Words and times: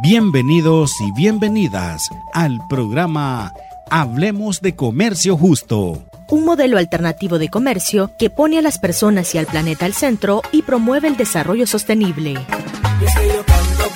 Bienvenidos 0.00 1.00
y 1.00 1.10
bienvenidas 1.10 2.08
al 2.32 2.60
programa 2.68 3.52
Hablemos 3.90 4.60
de 4.60 4.76
Comercio 4.76 5.36
Justo. 5.36 6.04
Un 6.28 6.44
modelo 6.44 6.78
alternativo 6.78 7.40
de 7.40 7.48
comercio 7.48 8.12
que 8.16 8.30
pone 8.30 8.58
a 8.58 8.62
las 8.62 8.78
personas 8.78 9.34
y 9.34 9.38
al 9.38 9.46
planeta 9.46 9.86
al 9.86 9.94
centro 9.94 10.42
y 10.52 10.62
promueve 10.62 11.08
el 11.08 11.16
desarrollo 11.16 11.66
sostenible. 11.66 12.34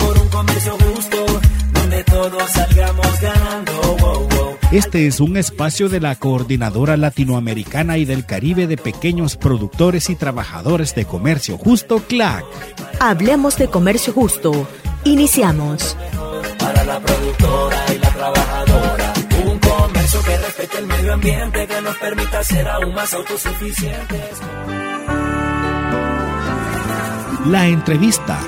por 0.00 0.18
un 0.18 0.28
comercio 0.28 0.76
justo, 0.78 1.24
donde 1.72 2.02
todos 2.02 2.50
salgamos 2.50 3.20
ganando. 3.20 3.72
Este 4.72 5.06
es 5.06 5.20
un 5.20 5.36
espacio 5.36 5.90
de 5.90 6.00
la 6.00 6.16
Coordinadora 6.16 6.96
Latinoamericana 6.96 7.98
y 7.98 8.06
del 8.06 8.24
Caribe 8.24 8.66
de 8.66 8.78
Pequeños 8.78 9.36
Productores 9.36 10.08
y 10.08 10.16
Trabajadores 10.16 10.94
de 10.94 11.04
Comercio 11.04 11.58
Justo, 11.58 11.98
CLAC. 12.08 12.44
Hablemos 12.98 13.58
de 13.58 13.68
Comercio 13.68 14.14
Justo. 14.14 14.66
Iniciamos. 15.04 15.96
Para 16.58 16.84
la 16.84 17.00
productora 17.00 17.84
y 17.94 17.98
la 17.98 18.08
trabajadora. 18.10 19.12
Un 19.44 19.58
comercio 19.58 20.22
que 20.22 20.38
respete 20.38 20.78
el 20.78 20.86
medio 20.86 21.14
ambiente, 21.14 21.66
que 21.66 21.82
nos 21.82 21.96
permita 21.96 22.44
ser 22.44 22.68
aún 22.68 22.94
más 22.94 23.12
autosuficientes. 23.12 24.40
La 27.46 27.66
entrevista. 27.66 28.38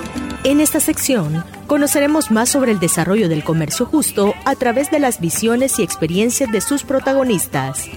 En 0.45 0.61
esta 0.61 0.79
sección 0.79 1.45
conoceremos 1.67 2.31
más 2.31 2.51
sobre 2.51 2.71
el 2.71 2.79
desarrollo 2.79 3.29
del 3.29 3.43
comercio 3.43 3.87
justo 3.87 4.35
a 4.45 4.55
través 4.55 4.91
de 4.91 5.01
las 5.01 5.21
visiones 5.21 5.79
y 5.79 5.83
experiencias 5.83 6.53
de 6.53 6.61
sus 6.61 6.85
protagonistas. 6.85 7.89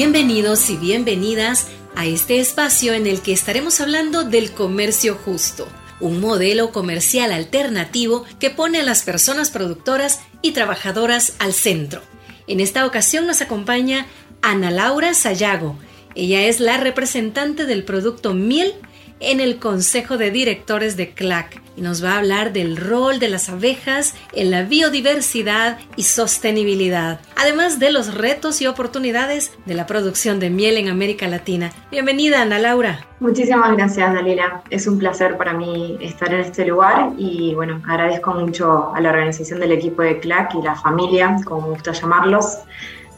Bienvenidos 0.00 0.70
y 0.70 0.76
bienvenidas 0.76 1.66
a 1.96 2.06
este 2.06 2.38
espacio 2.38 2.94
en 2.94 3.08
el 3.08 3.20
que 3.20 3.32
estaremos 3.32 3.80
hablando 3.80 4.22
del 4.22 4.52
comercio 4.52 5.16
justo, 5.16 5.66
un 5.98 6.20
modelo 6.20 6.70
comercial 6.70 7.32
alternativo 7.32 8.24
que 8.38 8.50
pone 8.50 8.78
a 8.78 8.84
las 8.84 9.02
personas 9.02 9.50
productoras 9.50 10.20
y 10.40 10.52
trabajadoras 10.52 11.32
al 11.40 11.52
centro. 11.52 12.00
En 12.46 12.60
esta 12.60 12.86
ocasión 12.86 13.26
nos 13.26 13.40
acompaña 13.40 14.06
Ana 14.40 14.70
Laura 14.70 15.14
Sayago. 15.14 15.76
Ella 16.14 16.42
es 16.42 16.60
la 16.60 16.76
representante 16.76 17.66
del 17.66 17.82
producto 17.82 18.34
miel 18.34 18.74
en 19.20 19.40
el 19.40 19.58
Consejo 19.58 20.16
de 20.16 20.30
Directores 20.30 20.96
de 20.96 21.10
CLAC 21.10 21.60
y 21.76 21.80
nos 21.80 22.04
va 22.04 22.12
a 22.12 22.18
hablar 22.18 22.52
del 22.52 22.76
rol 22.76 23.18
de 23.18 23.28
las 23.28 23.48
abejas 23.48 24.14
en 24.32 24.50
la 24.50 24.62
biodiversidad 24.62 25.78
y 25.96 26.02
sostenibilidad, 26.02 27.20
además 27.36 27.78
de 27.78 27.92
los 27.92 28.14
retos 28.14 28.60
y 28.60 28.66
oportunidades 28.66 29.52
de 29.64 29.74
la 29.74 29.86
producción 29.86 30.40
de 30.40 30.50
miel 30.50 30.76
en 30.76 30.88
América 30.88 31.28
Latina. 31.28 31.72
Bienvenida, 31.90 32.42
Ana 32.42 32.58
Laura. 32.58 33.06
Muchísimas 33.20 33.76
gracias, 33.76 34.12
Dalila. 34.12 34.62
Es 34.70 34.86
un 34.86 34.98
placer 34.98 35.36
para 35.36 35.52
mí 35.52 35.96
estar 36.00 36.32
en 36.32 36.40
este 36.40 36.66
lugar 36.66 37.12
y 37.16 37.54
bueno, 37.54 37.82
agradezco 37.86 38.32
mucho 38.32 38.94
a 38.94 39.00
la 39.00 39.10
organización 39.10 39.60
del 39.60 39.72
equipo 39.72 40.02
de 40.02 40.18
CLAC 40.20 40.54
y 40.54 40.62
la 40.62 40.74
familia, 40.74 41.36
como 41.44 41.62
me 41.62 41.68
gusta 41.74 41.92
llamarlos, 41.92 42.58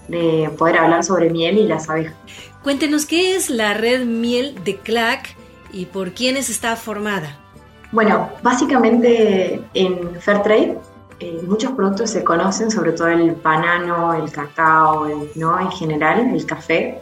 de 0.09 0.51
poder 0.59 0.79
hablar 0.79 1.05
sobre 1.05 1.31
miel 1.31 1.59
y 1.59 1.67
las 1.67 1.89
abejas. 1.89 2.15
Cuéntenos 2.63 3.07
qué 3.07 3.37
es 3.37 3.49
la 3.49 3.73
red 3.75 4.05
miel 4.05 4.55
de 4.65 4.77
CLAC 4.77 5.40
y 5.73 5.87
por 5.87 6.13
quiénes 6.13 6.51
está 6.51 6.77
formada? 6.77 7.39
Bueno, 7.93 8.29
básicamente 8.43 9.61
en 9.75 10.21
Fairtrade 10.21 10.79
eh, 11.21 11.39
muchos 11.47 11.73
productos 11.73 12.09
se 12.09 12.25
conocen, 12.25 12.71
sobre 12.71 12.93
todo 12.93 13.09
el 13.09 13.33
banano, 13.33 14.15
el 14.15 14.33
cacao, 14.33 15.07
¿no? 15.35 15.61
en 15.61 15.71
general, 15.71 16.31
el 16.35 16.47
café, 16.47 16.99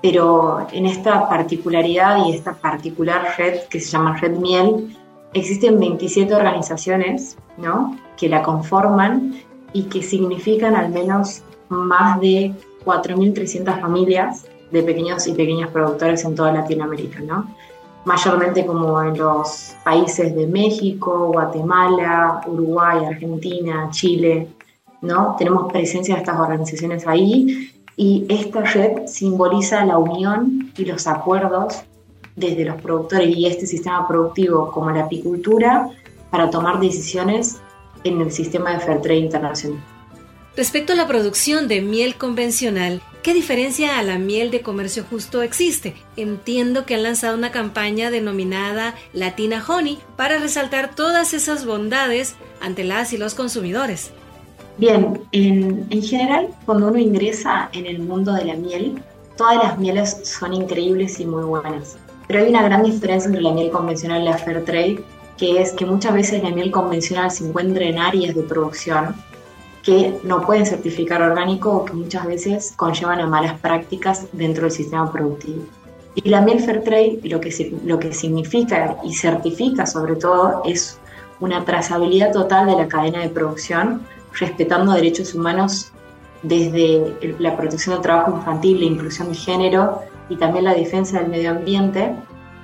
pero 0.00 0.66
en 0.72 0.86
esta 0.86 1.28
particularidad 1.28 2.24
y 2.24 2.32
esta 2.32 2.54
particular 2.54 3.34
red 3.36 3.64
que 3.68 3.78
se 3.78 3.90
llama 3.90 4.16
Red 4.16 4.38
Miel, 4.38 4.96
existen 5.34 5.78
27 5.78 6.34
organizaciones 6.34 7.36
¿no? 7.58 7.98
que 8.16 8.30
la 8.30 8.42
conforman 8.42 9.34
y 9.74 9.84
que 9.84 10.02
significan 10.02 10.74
al 10.74 10.88
menos 10.88 11.42
más 11.68 12.18
de 12.18 12.54
4.300 12.86 13.78
familias 13.78 14.46
de 14.70 14.82
pequeños 14.82 15.26
y 15.26 15.32
pequeñas 15.32 15.68
productores 15.68 16.24
en 16.24 16.34
toda 16.34 16.50
Latinoamérica. 16.52 17.20
¿no? 17.20 17.54
Mayormente 18.04 18.64
como 18.64 19.02
en 19.02 19.18
los 19.18 19.74
países 19.84 20.34
de 20.34 20.46
México, 20.46 21.30
Guatemala, 21.32 22.40
Uruguay, 22.46 23.04
Argentina, 23.04 23.88
Chile, 23.90 24.48
¿no? 25.02 25.36
Tenemos 25.38 25.70
presencia 25.70 26.14
de 26.14 26.20
estas 26.20 26.38
organizaciones 26.38 27.06
ahí 27.06 27.72
y 27.96 28.24
esta 28.28 28.62
red 28.62 29.06
simboliza 29.06 29.84
la 29.84 29.98
unión 29.98 30.72
y 30.76 30.84
los 30.84 31.06
acuerdos 31.06 31.82
desde 32.36 32.64
los 32.64 32.80
productores 32.80 33.36
y 33.36 33.46
este 33.46 33.66
sistema 33.66 34.06
productivo 34.08 34.70
como 34.70 34.90
la 34.90 35.04
apicultura 35.04 35.90
para 36.30 36.48
tomar 36.48 36.80
decisiones 36.80 37.60
en 38.04 38.20
el 38.20 38.32
sistema 38.32 38.72
de 38.72 38.80
Fairtrade 38.80 39.18
internacional. 39.18 39.82
Respecto 40.56 40.92
a 40.92 40.96
la 40.96 41.06
producción 41.06 41.68
de 41.68 41.80
miel 41.80 42.16
convencional, 42.16 43.02
¿qué 43.22 43.34
diferencia 43.34 43.98
a 43.98 44.02
la 44.02 44.18
miel 44.18 44.50
de 44.50 44.62
comercio 44.62 45.04
justo 45.08 45.42
existe? 45.42 45.94
Entiendo 46.16 46.86
que 46.86 46.94
han 46.94 47.02
lanzado 47.02 47.36
una 47.36 47.50
campaña 47.50 48.10
denominada 48.10 48.94
Latina 49.12 49.64
Honey 49.66 49.98
para 50.16 50.38
resaltar 50.38 50.94
todas 50.94 51.34
esas 51.34 51.66
bondades 51.66 52.34
ante 52.60 52.84
las 52.84 53.12
y 53.12 53.18
los 53.18 53.34
consumidores. 53.34 54.10
Bien, 54.78 55.20
en, 55.32 55.86
en 55.90 56.02
general, 56.02 56.48
cuando 56.64 56.88
uno 56.88 56.98
ingresa 56.98 57.68
en 57.72 57.86
el 57.86 57.98
mundo 57.98 58.32
de 58.32 58.46
la 58.46 58.54
miel, 58.54 59.02
todas 59.36 59.56
las 59.56 59.78
mieles 59.78 60.20
son 60.24 60.54
increíbles 60.54 61.20
y 61.20 61.26
muy 61.26 61.44
buenas. 61.44 61.98
Pero 62.26 62.40
hay 62.40 62.48
una 62.48 62.62
gran 62.62 62.84
diferencia 62.84 63.28
entre 63.28 63.42
la 63.42 63.52
miel 63.52 63.70
convencional 63.70 64.22
y 64.22 64.24
la 64.24 64.38
fair 64.38 64.64
trade, 64.64 65.02
que 65.36 65.60
es 65.60 65.72
que 65.72 65.84
muchas 65.84 66.14
veces 66.14 66.42
la 66.42 66.50
miel 66.50 66.70
convencional 66.70 67.30
se 67.30 67.46
encuentra 67.46 67.84
en 67.84 67.98
áreas 67.98 68.34
de 68.34 68.42
producción 68.42 69.14
que 69.82 70.20
no 70.24 70.42
pueden 70.42 70.66
certificar 70.66 71.22
orgánico 71.22 71.70
o 71.72 71.84
que 71.84 71.94
muchas 71.94 72.26
veces 72.26 72.72
conllevan 72.76 73.20
a 73.20 73.26
malas 73.26 73.58
prácticas 73.60 74.26
dentro 74.32 74.64
del 74.64 74.72
sistema 74.72 75.10
productivo. 75.10 75.64
Y 76.14 76.28
la 76.28 76.40
miel 76.40 76.60
Fairtrade 76.60 77.20
lo 77.24 77.40
que, 77.40 77.78
lo 77.84 77.98
que 77.98 78.12
significa 78.12 78.96
y 79.04 79.14
certifica 79.14 79.86
sobre 79.86 80.16
todo 80.16 80.62
es 80.64 80.98
una 81.38 81.64
trazabilidad 81.64 82.32
total 82.32 82.66
de 82.66 82.76
la 82.76 82.88
cadena 82.88 83.20
de 83.20 83.28
producción, 83.28 84.02
respetando 84.38 84.92
derechos 84.92 85.34
humanos 85.34 85.92
desde 86.42 87.16
la 87.38 87.56
protección 87.56 87.94
del 87.94 88.02
trabajo 88.02 88.36
infantil, 88.36 88.80
la 88.80 88.86
inclusión 88.86 89.28
de 89.28 89.34
género 89.34 90.00
y 90.28 90.36
también 90.36 90.64
la 90.64 90.74
defensa 90.74 91.20
del 91.20 91.30
medio 91.30 91.50
ambiente, 91.50 92.14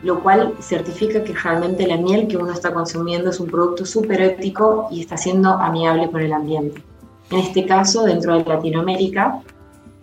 lo 0.03 0.23
cual 0.23 0.55
certifica 0.61 1.25
que 1.25 1.33
realmente 1.33 1.87
la 1.87 1.97
miel 1.97 2.29
que 2.29 2.37
uno 2.37 2.53
está 2.53 2.75
consumiendo 2.75 3.31
es 3.31 3.41
un 3.41 3.49
producto 3.49 3.87
súper 3.87 4.21
ético 4.21 4.89
y 4.91 5.01
está 5.01 5.17
siendo 5.17 5.51
amigable 5.51 6.11
con 6.11 6.21
el 6.21 6.33
ambiente 6.33 6.83
en 7.31 7.39
este 7.39 7.67
caso 7.67 8.05
dentro 8.05 8.37
de 8.37 8.45
Latinoamérica, 8.45 9.41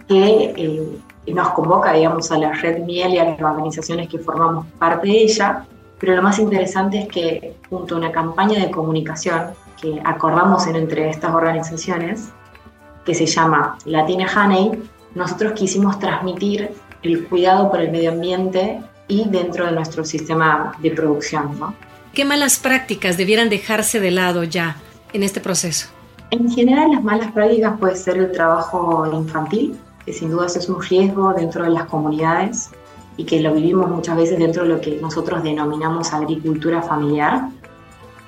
que 0.07 0.53
eh, 0.55 0.97
nos 1.27 1.49
convoca, 1.49 1.93
digamos, 1.93 2.31
a 2.31 2.37
la 2.37 2.51
red 2.53 2.79
Miel 2.83 3.13
y 3.13 3.19
a 3.19 3.25
las 3.25 3.41
organizaciones 3.41 4.09
que 4.09 4.19
formamos 4.19 4.65
parte 4.77 5.07
de 5.07 5.23
ella, 5.23 5.65
pero 5.99 6.15
lo 6.15 6.21
más 6.21 6.37
interesante 6.39 6.99
es 6.99 7.07
que 7.07 7.55
junto 7.69 7.95
a 7.95 7.97
una 7.99 8.11
campaña 8.11 8.59
de 8.59 8.69
comunicación 8.69 9.51
que 9.81 10.01
acordamos 10.03 10.67
en, 10.67 10.75
entre 10.75 11.09
estas 11.09 11.33
organizaciones, 11.33 12.29
que 13.05 13.13
se 13.13 13.25
llama 13.25 13.77
Latina 13.85 14.27
Honey, 14.35 14.83
nosotros 15.15 15.53
quisimos 15.53 15.99
transmitir 15.99 16.71
el 17.03 17.25
cuidado 17.27 17.69
por 17.69 17.81
el 17.81 17.91
medio 17.91 18.11
ambiente 18.11 18.81
y 19.07 19.27
dentro 19.29 19.65
de 19.65 19.71
nuestro 19.73 20.03
sistema 20.05 20.73
de 20.81 20.91
producción. 20.91 21.57
¿no? 21.59 21.75
¿Qué 22.13 22.25
malas 22.25 22.59
prácticas 22.59 23.17
debieran 23.17 23.49
dejarse 23.49 23.99
de 23.99 24.11
lado 24.11 24.43
ya 24.43 24.77
en 25.13 25.23
este 25.23 25.39
proceso? 25.39 25.87
En 26.33 26.49
general, 26.49 26.89
las 26.89 27.03
malas 27.03 27.31
prácticas 27.31 27.77
puede 27.79 27.95
ser 27.95 28.17
el 28.17 28.31
trabajo 28.31 29.07
infantil, 29.13 29.77
que 30.03 30.11
sin 30.11 30.31
duda 30.31 30.47
es 30.47 30.67
un 30.67 30.81
riesgo 30.81 31.31
dentro 31.31 31.63
de 31.63 31.69
las 31.69 31.85
comunidades 31.85 32.71
y 33.17 33.23
que 33.25 33.39
lo 33.39 33.53
vivimos 33.53 33.87
muchas 33.87 34.17
veces 34.17 34.39
dentro 34.39 34.63
de 34.63 34.69
lo 34.69 34.81
que 34.81 34.99
nosotros 34.99 35.43
denominamos 35.43 36.11
agricultura 36.11 36.81
familiar, 36.81 37.49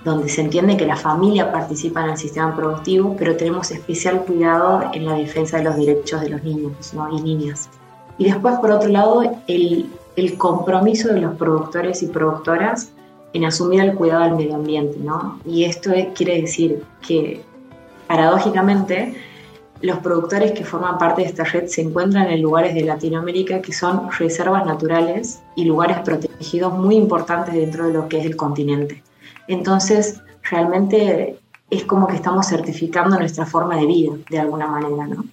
donde 0.03 0.29
se 0.29 0.41
entiende 0.41 0.77
que 0.77 0.85
la 0.85 0.95
familia 0.95 1.51
participa 1.51 2.03
en 2.03 2.11
el 2.11 2.17
sistema 2.17 2.55
productivo, 2.55 3.15
pero 3.17 3.35
tenemos 3.35 3.71
especial 3.71 4.21
cuidado 4.21 4.83
en 4.93 5.07
la 5.07 5.13
defensa 5.15 5.57
de 5.57 5.63
los 5.63 5.75
derechos 5.75 6.21
de 6.21 6.29
los 6.29 6.43
niños 6.43 6.93
y 7.11 7.21
niñas. 7.21 7.71
Y 8.19 8.25
después, 8.25 8.59
por 8.59 8.69
otro 8.69 8.89
lado, 8.89 9.23
el, 9.47 9.89
el 10.15 10.37
compromiso 10.37 11.07
de 11.07 11.21
los 11.21 11.35
productores 11.37 12.03
y 12.03 12.07
productoras 12.09 12.91
en 13.33 13.45
asumir 13.45 13.81
el 13.81 13.95
cuidado 13.95 14.25
del 14.25 14.35
medio 14.35 14.57
ambiente. 14.57 14.99
¿no? 14.99 15.39
Y 15.43 15.63
esto 15.63 15.89
quiere 16.13 16.41
decir 16.41 16.83
que 17.01 17.43
Paradójicamente, 18.07 19.15
los 19.81 19.99
productores 19.99 20.51
que 20.51 20.63
forman 20.63 20.97
parte 20.97 21.21
de 21.21 21.27
esta 21.27 21.43
red 21.43 21.67
se 21.67 21.81
encuentran 21.81 22.27
en 22.27 22.41
lugares 22.41 22.73
de 22.73 22.81
Latinoamérica 22.81 23.61
que 23.61 23.73
son 23.73 24.09
reservas 24.17 24.65
naturales 24.65 25.41
y 25.55 25.65
lugares 25.65 25.99
protegidos 25.99 26.73
muy 26.73 26.95
importantes 26.95 27.55
dentro 27.55 27.87
de 27.87 27.93
lo 27.93 28.07
que 28.07 28.19
es 28.19 28.25
el 28.25 28.35
continente. 28.35 29.03
Entonces, 29.47 30.21
realmente 30.49 31.37
es 31.69 31.83
como 31.83 32.07
que 32.07 32.15
estamos 32.15 32.47
certificando 32.47 33.17
nuestra 33.17 33.45
forma 33.45 33.77
de 33.77 33.85
vida, 33.85 34.13
de 34.29 34.39
alguna 34.39 34.67
manera, 34.67 35.07
¿no? 35.07 35.25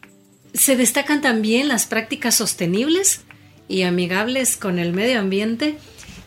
Se 0.54 0.76
destacan 0.76 1.20
también 1.20 1.68
las 1.68 1.86
prácticas 1.86 2.34
sostenibles 2.34 3.22
y 3.68 3.82
amigables 3.82 4.56
con 4.56 4.78
el 4.78 4.92
medio 4.92 5.18
ambiente 5.20 5.78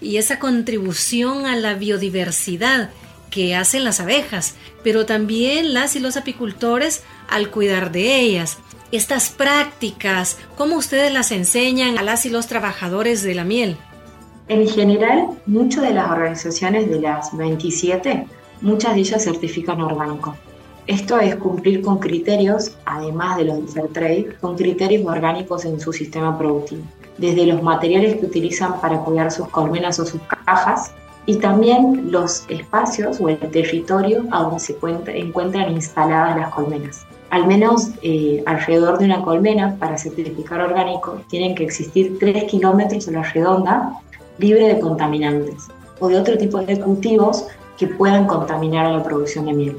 y 0.02 0.18
esa 0.18 0.40
contribución 0.40 1.46
a 1.46 1.56
la 1.56 1.76
biodiversidad 1.76 2.90
que 3.36 3.54
hacen 3.54 3.84
las 3.84 4.00
abejas, 4.00 4.56
pero 4.82 5.06
también 5.06 5.74
las 5.74 5.98
y 5.98 6.00
los 6.00 6.16
apicultores 6.16 7.04
al 7.30 7.52
cuidar 7.52 7.92
de 7.92 8.22
ellas. 8.22 8.60
Estas 8.94 9.30
prácticas, 9.30 10.38
¿cómo 10.58 10.78
ustedes 10.78 11.12
las 11.12 11.34
enseñan 11.34 11.98
a 11.98 12.02
las 12.02 12.26
y 12.26 12.30
los 12.30 12.48
trabajadores 12.48 13.24
de 13.24 13.36
la 13.36 13.44
miel? 13.44 13.76
En 14.48 14.66
general, 14.70 15.32
muchas 15.48 15.84
de 15.84 15.94
las 15.94 16.10
organizaciones 16.10 16.90
de 16.90 17.02
las 17.02 17.36
27, 17.36 18.26
muchas 18.62 18.96
de 18.96 19.02
ellas 19.02 19.26
certifican 19.26 19.82
orgánico. 19.82 20.38
Esto 20.88 21.20
es 21.20 21.36
cumplir 21.36 21.82
con 21.82 22.00
criterios, 22.00 22.78
además 22.86 23.36
de 23.36 23.44
los 23.44 23.58
del 23.58 23.68
Fair 23.68 23.88
Trade, 23.90 24.38
con 24.40 24.56
criterios 24.56 25.06
orgánicos 25.06 25.66
en 25.66 25.78
su 25.82 25.92
sistema 25.92 26.38
productivo. 26.38 26.84
Desde 27.18 27.46
los 27.48 27.62
materiales 27.62 28.16
que 28.16 28.28
utilizan 28.28 28.80
para 28.80 29.00
cuidar 29.00 29.30
sus 29.30 29.50
colmenas 29.50 30.00
o 30.00 30.06
sus 30.06 30.22
cajas, 30.22 30.94
y 31.26 31.38
también 31.38 32.12
los 32.12 32.46
espacios 32.50 33.20
o 33.20 33.30
el 33.30 33.38
territorio 33.38 34.26
a 34.32 34.44
donde 34.44 34.60
se 34.60 34.78
encuentran 35.08 35.72
instaladas 35.72 36.38
las 36.38 36.54
colmenas. 36.54 37.06
Al 37.32 37.48
menos 37.48 37.90
eh, 38.02 38.44
alrededor 38.46 38.98
de 39.00 39.06
una 39.06 39.22
colmena, 39.22 39.76
para 39.78 39.98
certificar 39.98 40.62
orgánico, 40.62 41.22
tienen 41.28 41.56
que 41.56 41.64
existir 41.64 42.18
3 42.20 42.46
kilómetros 42.46 43.08
a 43.08 43.12
la 43.12 43.24
redonda 43.24 44.00
libre 44.38 44.68
de 44.68 44.80
contaminantes 44.80 45.68
o 46.00 46.08
de 46.08 46.20
otro 46.20 46.38
tipo 46.38 46.60
de 46.60 46.80
cultivos 46.80 47.48
que 47.78 47.88
puedan 47.88 48.28
contaminar 48.28 48.86
a 48.86 48.92
la 48.92 49.04
producción 49.04 49.46
de 49.46 49.54
miel. 49.54 49.78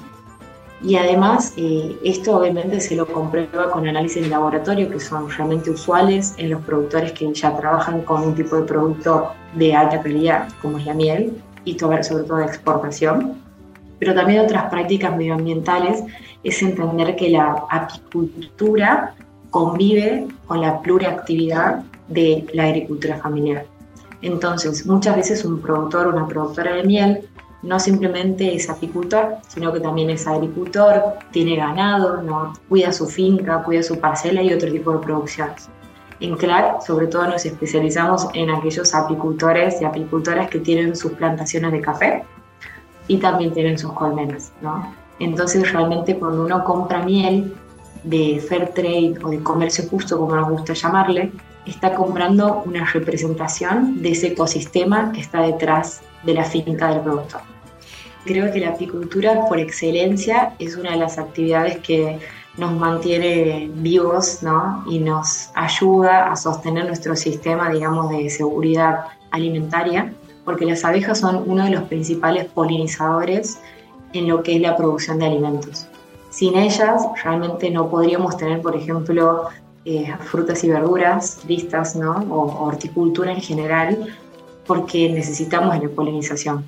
Y 0.82 0.96
además, 0.96 1.54
eh, 1.56 1.96
esto 2.04 2.36
obviamente 2.36 2.80
se 2.80 2.96
lo 2.96 3.06
comprueba 3.06 3.70
con 3.70 3.88
análisis 3.88 4.22
de 4.22 4.28
laboratorio 4.28 4.90
que 4.90 5.00
son 5.00 5.30
realmente 5.30 5.70
usuales 5.70 6.34
en 6.36 6.50
los 6.50 6.62
productores 6.62 7.12
que 7.12 7.32
ya 7.32 7.56
trabajan 7.56 8.02
con 8.02 8.22
un 8.22 8.34
tipo 8.34 8.56
de 8.56 8.62
producto 8.62 9.30
de 9.56 9.74
alta 9.74 10.00
calidad, 10.00 10.48
como 10.62 10.78
es 10.78 10.86
la 10.86 10.94
miel, 10.94 11.42
y 11.64 11.78
sobre 11.78 12.22
todo 12.22 12.36
de 12.38 12.46
exportación. 12.46 13.34
Pero 13.98 14.14
también 14.14 14.40
otras 14.40 14.70
prácticas 14.70 15.16
medioambientales 15.16 16.04
es 16.44 16.62
entender 16.62 17.16
que 17.16 17.30
la 17.30 17.64
apicultura 17.70 19.14
convive 19.50 20.28
con 20.46 20.60
la 20.60 20.80
pluriactividad 20.80 21.82
de 22.08 22.46
la 22.52 22.64
agricultura 22.64 23.16
familiar. 23.16 23.64
Entonces, 24.22 24.86
muchas 24.86 25.16
veces 25.16 25.44
un 25.44 25.60
productor 25.60 26.06
o 26.06 26.10
una 26.10 26.26
productora 26.26 26.74
de 26.74 26.84
miel 26.84 27.28
no 27.62 27.80
simplemente 27.80 28.54
es 28.54 28.70
apicultor, 28.70 29.36
sino 29.48 29.72
que 29.72 29.80
también 29.80 30.10
es 30.10 30.26
agricultor, 30.26 31.14
tiene 31.32 31.56
ganado, 31.56 32.22
cuida 32.68 32.92
su 32.92 33.06
finca, 33.06 33.62
cuida 33.64 33.82
su 33.82 33.98
parcela 33.98 34.42
y 34.42 34.52
otro 34.52 34.70
tipo 34.70 34.92
de 34.92 34.98
producciones. 34.98 35.68
En 36.20 36.36
CLAC, 36.36 36.82
sobre 36.82 37.08
todo, 37.08 37.26
nos 37.28 37.44
especializamos 37.44 38.28
en 38.32 38.50
aquellos 38.50 38.94
apicultores 38.94 39.80
y 39.82 39.84
apicultoras 39.84 40.48
que 40.48 40.60
tienen 40.60 40.96
sus 40.96 41.12
plantaciones 41.12 41.72
de 41.72 41.80
café 41.80 42.24
y 43.06 43.18
también 43.18 43.52
tienen 43.52 43.78
sus 43.78 43.92
colmenas. 43.92 44.52
Entonces, 45.18 45.70
realmente, 45.72 46.18
cuando 46.18 46.44
uno 46.44 46.64
compra 46.64 47.02
miel 47.02 47.54
de 48.02 48.42
fair 48.48 48.68
trade 48.68 49.16
o 49.22 49.30
de 49.30 49.42
comercio 49.42 49.84
justo, 49.90 50.18
como 50.18 50.36
nos 50.36 50.48
gusta 50.48 50.72
llamarle, 50.72 51.32
está 51.66 51.94
comprando 51.94 52.62
una 52.64 52.84
representación 52.84 54.00
de 54.00 54.12
ese 54.12 54.28
ecosistema 54.28 55.12
que 55.12 55.20
está 55.20 55.42
detrás 55.42 56.00
de 56.22 56.34
la 56.34 56.44
finca 56.44 56.88
del 56.88 57.00
productor. 57.00 57.40
Creo 58.24 58.52
que 58.52 58.60
la 58.60 58.70
apicultura 58.70 59.46
por 59.48 59.58
excelencia 59.58 60.54
es 60.58 60.76
una 60.76 60.92
de 60.92 60.96
las 60.96 61.18
actividades 61.18 61.78
que 61.78 62.18
nos 62.56 62.72
mantiene 62.72 63.70
vivos 63.74 64.42
¿no? 64.42 64.84
y 64.86 64.98
nos 64.98 65.50
ayuda 65.54 66.30
a 66.30 66.36
sostener 66.36 66.86
nuestro 66.86 67.14
sistema, 67.14 67.70
digamos, 67.70 68.10
de 68.10 68.30
seguridad 68.30 69.04
alimentaria, 69.30 70.12
porque 70.44 70.64
las 70.64 70.84
abejas 70.84 71.18
son 71.18 71.44
uno 71.46 71.64
de 71.64 71.70
los 71.70 71.82
principales 71.84 72.46
polinizadores 72.46 73.58
en 74.12 74.28
lo 74.28 74.42
que 74.42 74.56
es 74.56 74.60
la 74.62 74.76
producción 74.76 75.18
de 75.18 75.26
alimentos. 75.26 75.86
Sin 76.30 76.56
ellas 76.56 77.02
realmente 77.22 77.70
no 77.70 77.88
podríamos 77.88 78.36
tener, 78.36 78.60
por 78.62 78.76
ejemplo, 78.76 79.48
eh, 79.84 80.12
frutas 80.24 80.64
y 80.64 80.68
verduras 80.68 81.40
listas, 81.46 81.94
¿no? 81.96 82.12
O, 82.30 82.66
horticultura 82.66 83.32
en 83.32 83.40
general, 83.40 84.16
porque 84.66 85.08
necesitamos 85.10 85.78
la 85.80 85.88
polinización. 85.88 86.64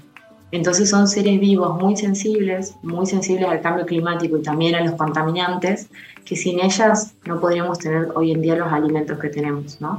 Entonces 0.51 0.89
son 0.89 1.09
seres 1.09 1.39
vivos 1.41 1.81
muy 1.81 1.97
sensibles, 1.97 2.75
muy 2.83 3.07
sensibles 3.07 3.49
al 3.49 3.61
cambio 3.61 3.85
climático 3.85 4.39
y 4.39 4.43
también 4.43 4.75
a 4.75 4.85
los 4.85 4.95
contaminantes, 4.95 5.89
que 6.25 6.37
sin 6.37 6.61
ellas 6.61 7.15
no 7.27 7.39
podríamos 7.41 7.79
tener 7.79 8.09
hoy 8.15 8.33
en 8.33 8.41
día 8.41 8.57
los 8.57 8.73
alimentos 8.73 9.19
que 9.19 9.29
tenemos, 9.29 9.81
¿no? 9.81 9.99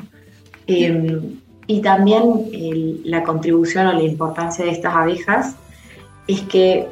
Em, 0.66 1.40
y 1.68 1.82
también 1.82 2.24
la 3.04 3.24
contribución 3.24 3.88
o 3.88 3.94
la 3.94 4.04
importancia 4.04 4.66
de 4.66 4.72
estas 4.72 4.96
abejas 4.96 5.56
es 6.28 6.42
que 6.42 6.88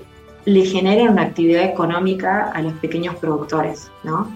le 0.46 0.66
generan 0.66 1.10
una 1.10 1.24
actividad 1.24 1.64
económica 1.64 2.52
a 2.52 2.62
los 2.62 2.74
pequeños 2.74 3.16
productores, 3.16 3.90
¿no? 4.04 4.32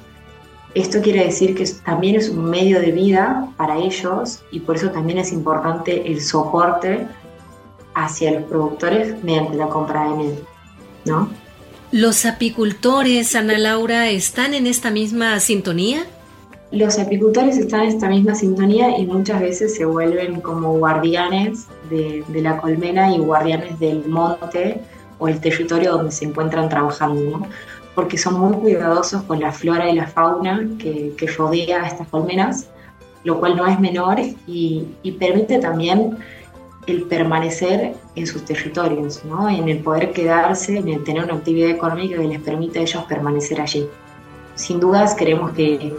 Esto 0.73 1.01
quiere 1.01 1.25
decir 1.25 1.53
que 1.53 1.65
también 1.85 2.15
es 2.15 2.29
un 2.29 2.49
medio 2.49 2.79
de 2.79 2.91
vida 2.91 3.49
para 3.57 3.77
ellos 3.77 4.41
y 4.51 4.61
por 4.61 4.77
eso 4.77 4.89
también 4.89 5.19
es 5.19 5.31
importante 5.31 6.09
el 6.09 6.21
soporte 6.21 7.07
hacia 7.93 8.31
los 8.31 8.43
productores 8.43 9.23
mediante 9.23 9.57
la 9.57 9.67
compra 9.67 10.09
de 10.09 10.15
miel, 10.15 10.39
¿no? 11.05 11.29
¿Los 11.91 12.25
apicultores, 12.25 13.35
Ana 13.35 13.57
Laura, 13.57 14.09
están 14.09 14.53
en 14.53 14.65
esta 14.65 14.91
misma 14.91 15.39
sintonía? 15.39 16.05
Los 16.71 16.97
apicultores 16.99 17.57
están 17.57 17.81
en 17.81 17.89
esta 17.89 18.07
misma 18.07 18.33
sintonía 18.33 18.97
y 18.97 19.05
muchas 19.05 19.41
veces 19.41 19.75
se 19.75 19.83
vuelven 19.83 20.39
como 20.39 20.77
guardianes 20.77 21.67
de, 21.89 22.23
de 22.29 22.41
la 22.41 22.57
colmena 22.57 23.13
y 23.13 23.19
guardianes 23.19 23.77
del 23.77 24.05
monte 24.07 24.79
o 25.19 25.27
el 25.27 25.41
territorio 25.41 25.91
donde 25.91 26.11
se 26.11 26.23
encuentran 26.23 26.69
trabajando, 26.69 27.39
¿no? 27.39 27.47
porque 27.95 28.17
son 28.17 28.39
muy 28.39 28.53
cuidadosos 28.57 29.23
con 29.23 29.39
la 29.39 29.51
flora 29.51 29.89
y 29.89 29.95
la 29.95 30.07
fauna 30.07 30.67
que, 30.79 31.13
rodea 31.37 31.83
a 31.83 31.87
estas 31.87 32.07
colmenas, 32.07 32.67
lo 33.23 33.39
cual 33.39 33.55
no 33.55 33.67
es 33.67 33.79
menor 33.79 34.19
y, 34.47 34.87
permite 35.19 35.59
también 35.59 36.17
el 36.87 37.03
permanecer 37.03 37.95
en 38.15 38.27
sus 38.27 38.43
territorios, 38.43 39.23
¿no? 39.25 39.49
en 39.49 39.69
el 39.69 39.79
poder 39.79 40.11
quedarse, 40.11 40.77
en 40.77 40.87
el 40.87 41.03
tener 41.03 41.23
una 41.23 41.35
actividad 41.35 41.69
económica 41.69 42.17
que 42.17 42.27
les 42.27 42.41
permite 42.41 42.79
a 42.79 42.81
ellos 42.81 43.03
permanecer 43.03 43.61
allí. 43.61 43.87
Sin 44.55 44.79
dudas, 44.79 45.15
creemos 45.17 45.51
que 45.51 45.93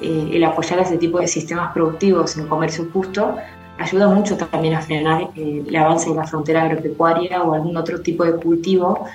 eh, 0.00 0.30
el 0.32 0.44
apoyar 0.44 0.80
a 0.80 0.82
ese 0.82 0.98
tipo 0.98 1.18
de 1.20 1.28
sistemas 1.28 1.72
productivos 1.72 2.36
en 2.36 2.46
comercio 2.48 2.86
justo 2.92 3.36
ayuda 3.78 4.08
mucho 4.08 4.36
también 4.36 4.74
a 4.74 4.80
frenar 4.80 5.30
eh, 5.36 5.64
el 5.66 5.76
avance 5.76 6.10
de 6.10 6.16
la 6.16 6.26
frontera 6.26 6.62
agropecuaria 6.62 7.42
o 7.42 7.54
algún 7.54 7.76
otro 7.76 8.00
tipo 8.00 8.24
de 8.24 8.32
cultivo 8.32 9.06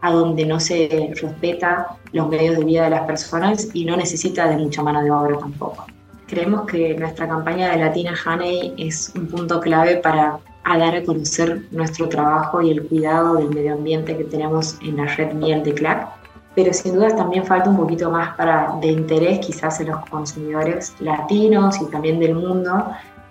a 0.00 0.12
donde 0.12 0.44
no 0.44 0.60
se 0.60 1.14
respeta 1.20 1.96
los 2.12 2.28
medios 2.28 2.58
de 2.58 2.64
vida 2.64 2.84
de 2.84 2.90
las 2.90 3.02
personas 3.02 3.68
y 3.72 3.84
no 3.84 3.96
necesita 3.96 4.48
de 4.48 4.56
mucha 4.56 4.82
mano 4.82 5.02
de 5.02 5.10
obra 5.10 5.38
tampoco. 5.38 5.86
Creemos 6.26 6.66
que 6.66 6.94
nuestra 6.94 7.28
campaña 7.28 7.70
de 7.70 7.78
Latina 7.78 8.12
Honey 8.26 8.74
es 8.76 9.12
un 9.14 9.26
punto 9.26 9.60
clave 9.60 9.96
para 9.96 10.38
dar 10.78 10.96
a 10.96 11.04
conocer 11.04 11.62
nuestro 11.70 12.08
trabajo 12.08 12.60
y 12.62 12.70
el 12.70 12.82
cuidado 12.86 13.36
del 13.36 13.50
medio 13.50 13.74
ambiente 13.74 14.16
que 14.16 14.24
tenemos 14.24 14.76
en 14.82 14.96
la 14.96 15.06
red 15.06 15.32
miel 15.34 15.62
de 15.62 15.74
CLAC, 15.74 16.08
pero 16.54 16.72
sin 16.72 16.94
duda 16.94 17.14
también 17.14 17.44
falta 17.44 17.68
un 17.68 17.76
poquito 17.76 18.10
más 18.10 18.34
para, 18.36 18.76
de 18.80 18.88
interés 18.88 19.40
quizás 19.40 19.80
en 19.80 19.88
los 19.88 20.04
consumidores 20.08 20.94
latinos 21.00 21.80
y 21.80 21.86
también 21.86 22.18
del 22.18 22.34
mundo 22.34 22.86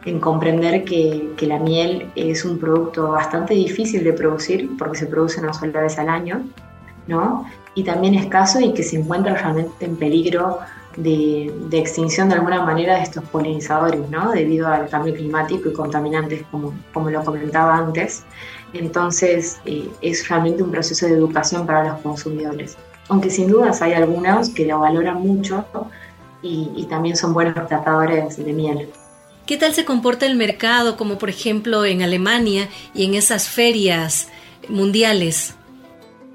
en 0.06 0.20
comprender 0.20 0.84
que, 0.84 1.34
que, 1.38 1.48
la 1.48 1.60
miel 1.60 2.12
es 2.16 2.44
un 2.44 2.60
producto 2.60 3.12
bastante 3.12 3.54
difícil 3.54 4.04
de 4.04 4.12
producir 4.12 4.70
porque 4.78 4.98
se 4.98 5.06
produce 5.06 5.40
una 5.40 5.54
sola 5.54 5.82
vez 5.82 5.98
al 5.98 6.10
año, 6.10 6.44
¿no? 7.08 7.46
Y 7.74 7.84
también 7.84 8.14
escaso 8.16 8.60
y 8.60 8.74
que 8.74 8.84
se 8.84 8.98
encuentra 8.98 9.36
realmente 9.36 9.86
en 9.86 9.96
peligro 9.96 10.60
de, 10.98 11.52
extinción 11.72 12.30
de 12.30 12.36
alguna 12.36 12.64
manera 12.64 12.96
de 12.96 13.04
estos 13.04 13.24
polinizadores, 13.26 14.10
¿no? 14.10 14.32
Debido 14.32 14.68
al 14.68 14.90
cambio 14.90 15.14
climático 15.14 15.70
y 15.70 15.74
contaminantes, 15.74 16.44
como, 16.52 16.74
como 16.94 17.10
lo 17.10 17.24
comentaba 17.24 17.78
antes. 17.78 18.24
Entonces, 18.74 19.60
eh, 19.66 19.90
es 20.02 20.28
realmente 20.28 20.64
un 20.64 20.72
proceso 20.72 21.06
de 21.06 21.14
educación 21.14 21.66
para 21.66 21.84
los 21.84 22.02
consumidores. 22.02 22.78
Aunque 23.10 23.30
sin 23.30 23.50
dudas 23.50 23.82
hay 23.82 23.94
algunos 23.94 24.50
que 24.50 24.66
lo 24.66 24.80
valoran 24.80 25.22
mucho 25.22 25.66
y, 26.42 26.70
y 26.76 26.86
también 26.86 27.16
son 27.16 27.34
buenos 27.34 27.54
tratadores 27.68 28.38
de 28.38 28.54
miel. 28.54 28.90
¿Qué 29.46 29.58
tal 29.58 29.74
se 29.74 29.84
comporta 29.84 30.26
el 30.26 30.36
mercado, 30.36 30.96
como 30.96 31.18
por 31.18 31.30
ejemplo 31.30 31.84
en 31.84 32.02
Alemania 32.02 32.70
y 32.94 33.06
en 33.06 33.16
esas 33.16 33.50
ferias 33.50 34.30
mundiales? 34.70 35.56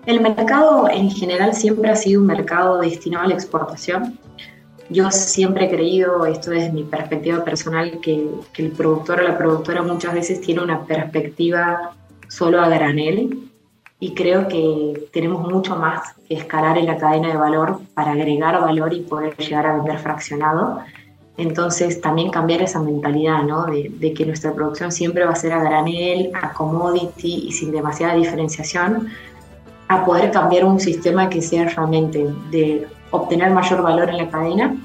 El 0.09 0.23
mercado 0.23 0.89
en 0.89 1.11
general 1.11 1.53
siempre 1.53 1.91
ha 1.91 1.95
sido 1.95 2.23
un 2.23 2.29
mercado 2.29 2.81
destinado 2.81 3.25
a 3.27 3.29
la 3.29 3.35
exportación. 3.35 4.19
Yo 4.89 5.11
siempre 5.11 5.67
he 5.67 5.69
creído, 5.69 6.25
esto 6.25 6.51
desde 6.51 6.73
mi 6.73 6.83
perspectiva 6.85 7.45
personal, 7.45 8.01
que, 8.01 8.27
el 8.57 8.71
productor 8.71 9.21
o 9.21 9.23
la 9.23 9.37
productora 9.37 9.83
muchas 9.83 10.15
veces 10.15 10.41
tiene 10.41 10.63
una 10.63 10.87
perspectiva 10.87 11.93
solo 12.27 12.59
a 12.59 12.71
granel 12.71 13.51
y 14.01 14.15
creo 14.15 14.49
que 14.49 15.09
tenemos 15.13 15.47
mucho 15.47 15.77
más 15.77 16.15
que 16.27 16.37
escalar 16.37 16.79
en 16.79 16.87
la 16.87 16.97
cadena 16.97 17.29
de 17.29 17.37
valor 17.37 17.79
para 17.93 18.13
agregar 18.13 18.59
valor 18.63 18.95
y 18.95 19.01
poder 19.01 19.37
llegar 19.37 19.67
a 19.67 19.77
vender 19.77 19.99
fraccionado. 19.99 20.81
Entonces 21.37 22.01
también 22.01 22.31
cambiar 22.31 22.63
esa 22.63 22.81
mentalidad, 22.81 23.43
¿no? 23.43 23.67
De, 23.67 23.93
de, 23.93 24.15
que 24.15 24.25
nuestra 24.25 24.55
producción 24.55 24.91
siempre 24.91 25.27
va 25.27 25.33
a 25.33 25.37
ser 25.37 25.53
a 25.53 25.63
granel, 25.63 26.31
a 26.35 26.55
commodity 26.55 27.47
y 27.47 27.53
sin 27.53 27.73
demasiada 27.73 28.15
diferenciación, 28.15 29.09
a 29.89 30.05
poder 30.05 30.31
cambiar 30.31 30.65
un 30.65 30.79
sistema 30.79 31.29
que 31.29 31.43
sea 31.43 31.69
realmente 31.69 32.27
de 32.51 32.87
obtener 33.11 33.51
mayor 33.51 33.83
valor 33.83 34.11
en 34.11 34.19
la 34.19 34.29
cadena 34.29 34.77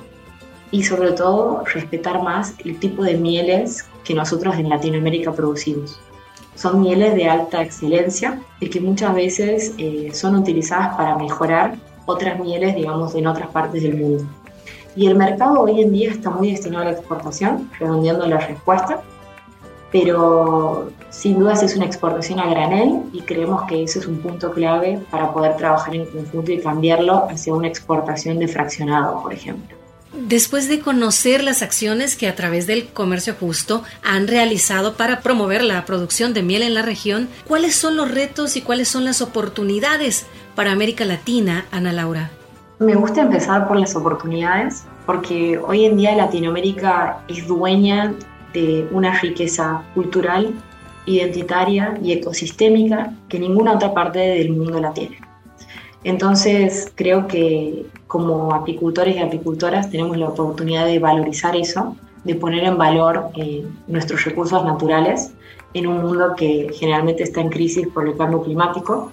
y 0.72 0.84
sobre 0.84 1.12
todo 1.12 1.64
respetar 1.74 2.24
más 2.24 2.56
el 2.64 2.80
tipo 2.80 3.04
de 3.04 3.16
mieles 3.16 3.86
que 4.04 4.14
nosotros 4.14 4.56
en 4.56 4.70
Latinoamérica 4.70 5.32
producimos 5.32 6.00
son 6.56 6.82
mieles 6.82 7.16
de 7.16 7.30
alta 7.30 7.62
excelencia 7.62 8.40
y 8.60 8.70
que 8.70 8.80
muchas 8.80 9.14
veces 9.16 9.74
eh, 9.78 10.12
son 10.14 10.36
utilizadas 10.36 10.96
para 10.96 11.18
mejorar 11.18 11.76
otras 12.06 12.40
mieles, 12.40 12.76
digamos, 12.76 13.16
en 13.16 13.28
otras 13.28 13.50
partes 13.50 13.82
del 13.82 13.96
mundo. 13.96 14.24
Y 14.96 15.08
el 15.08 15.16
mercado 15.16 15.62
hoy 15.62 15.82
en 15.82 15.92
día 15.92 16.12
está 16.12 16.30
muy 16.30 16.52
destinado 16.52 16.84
a 16.84 16.86
la 16.86 16.92
exportación, 16.92 17.70
redondeando 17.80 18.28
la 18.28 18.38
respuesta, 18.38 19.02
pero 19.94 20.92
sin 21.12 21.38
dudas 21.38 21.62
es 21.62 21.76
una 21.76 21.86
exportación 21.86 22.40
a 22.40 22.50
granel 22.50 23.04
y 23.14 23.22
creemos 23.22 23.64
que 23.68 23.84
ese 23.84 24.00
es 24.00 24.08
un 24.08 24.18
punto 24.18 24.52
clave 24.52 25.00
para 25.12 25.32
poder 25.32 25.56
trabajar 25.56 25.96
en 25.96 26.06
conjunto 26.08 26.52
y 26.52 26.60
cambiarlo 26.60 27.28
hacia 27.30 27.54
una 27.54 27.68
exportación 27.68 28.40
de 28.40 28.48
fraccionado, 28.48 29.22
por 29.22 29.32
ejemplo. 29.32 29.78
Después 30.14 30.68
de 30.68 30.80
conocer 30.80 31.44
las 31.44 31.62
acciones 31.62 32.16
que 32.16 32.28
a 32.28 32.36
través 32.36 32.66
del 32.66 32.88
comercio 32.88 33.36
justo 33.40 33.84
han 34.04 34.28
realizado 34.28 34.96
para 34.96 35.22
promover 35.22 35.64
la 35.64 35.86
producción 35.86 36.34
de 36.34 36.42
miel 36.42 36.64
en 36.64 36.74
la 36.74 36.82
región, 36.82 37.30
¿cuáles 37.48 37.76
son 37.76 37.96
los 37.96 38.10
retos 38.10 38.58
y 38.58 38.62
cuáles 38.62 38.88
son 38.88 39.06
las 39.06 39.22
oportunidades 39.22 40.26
para 40.56 40.72
América 40.72 41.06
Latina, 41.06 41.66
Ana 41.72 41.94
Laura? 41.94 42.32
Me 42.80 42.96
gusta 42.96 43.22
empezar 43.22 43.68
por 43.68 43.78
las 43.78 43.96
oportunidades, 43.96 44.86
porque 45.06 45.60
hoy 45.60 45.86
en 45.86 45.98
día 45.98 46.16
Latinoamérica 46.16 47.20
es 47.28 47.48
dueña 47.48 48.14
de 48.54 48.88
una 48.92 49.20
riqueza 49.20 49.84
cultural, 49.94 50.54
identitaria 51.06 51.98
y 52.02 52.14
ecosistémica 52.14 53.14
que 53.28 53.40
ninguna 53.40 53.74
otra 53.74 53.94
parte 53.94 54.20
del 54.20 54.52
mundo 54.52 54.80
la 54.80 54.94
tiene. 54.94 55.18
Entonces, 56.04 56.92
creo 56.96 57.28
que 57.28 57.86
como 58.08 58.54
apicultores 58.54 59.16
y 59.16 59.20
apicultoras 59.20 59.90
tenemos 59.90 60.18
la 60.18 60.30
oportunidad 60.30 60.86
de 60.86 61.00
valorizar 61.00 61.56
eso, 61.56 61.96
de 62.24 62.36
poner 62.36 62.64
en 62.64 62.78
valor 62.78 63.30
eh, 63.36 63.66
nuestros 63.88 64.24
recursos 64.26 64.64
naturales 64.66 65.32
en 65.74 65.88
un 65.88 66.02
mundo 66.02 66.36
que 66.38 66.70
generalmente 66.74 67.24
está 67.24 67.42
en 67.42 67.50
crisis 67.50 67.88
por 67.88 68.08
el 68.08 68.16
cambio 68.16 68.44
climático 68.44 69.12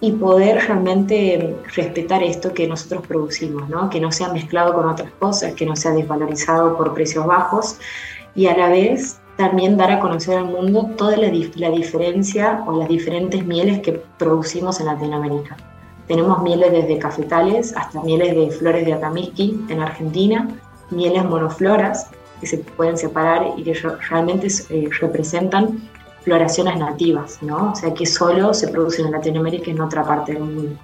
y 0.00 0.12
poder 0.12 0.66
realmente 0.66 1.56
respetar 1.74 2.22
esto 2.22 2.52
que 2.52 2.66
nosotros 2.66 3.06
producimos, 3.06 3.68
¿no? 3.68 3.88
que 3.88 4.00
no 4.00 4.12
sea 4.12 4.28
mezclado 4.32 4.74
con 4.74 4.88
otras 4.88 5.10
cosas, 5.18 5.54
que 5.54 5.64
no 5.64 5.76
sea 5.76 5.92
desvalorizado 5.92 6.76
por 6.76 6.92
precios 6.92 7.24
bajos 7.26 7.78
y 8.34 8.46
a 8.46 8.56
la 8.56 8.68
vez 8.68 9.20
también 9.36 9.76
dar 9.76 9.90
a 9.90 10.00
conocer 10.00 10.38
al 10.38 10.46
mundo 10.46 10.90
toda 10.96 11.16
la, 11.16 11.32
la 11.56 11.70
diferencia 11.70 12.62
o 12.66 12.78
las 12.78 12.88
diferentes 12.88 13.44
mieles 13.44 13.80
que 13.80 13.92
producimos 14.18 14.80
en 14.80 14.86
Latinoamérica. 14.86 15.56
Tenemos 16.06 16.42
mieles 16.42 16.70
desde 16.70 16.98
cafetales 16.98 17.74
hasta 17.76 18.02
mieles 18.02 18.34
de 18.34 18.50
flores 18.50 18.84
de 18.84 18.92
atamisqui 18.92 19.64
en 19.68 19.80
Argentina, 19.80 20.48
mieles 20.90 21.24
monofloras 21.24 22.08
que 22.40 22.46
se 22.46 22.58
pueden 22.58 22.96
separar 22.98 23.46
y 23.56 23.64
que 23.64 23.74
realmente 24.08 24.48
eh, 24.70 24.88
representan 25.00 25.80
floraciones 26.22 26.78
nativas, 26.78 27.38
¿no? 27.42 27.72
O 27.72 27.74
sea, 27.74 27.92
que 27.92 28.06
solo 28.06 28.54
se 28.54 28.68
producen 28.68 29.06
en 29.06 29.12
Latinoamérica 29.12 29.70
y 29.70 29.70
en 29.70 29.80
otra 29.80 30.04
parte 30.04 30.32
del 30.32 30.42
mundo. 30.42 30.76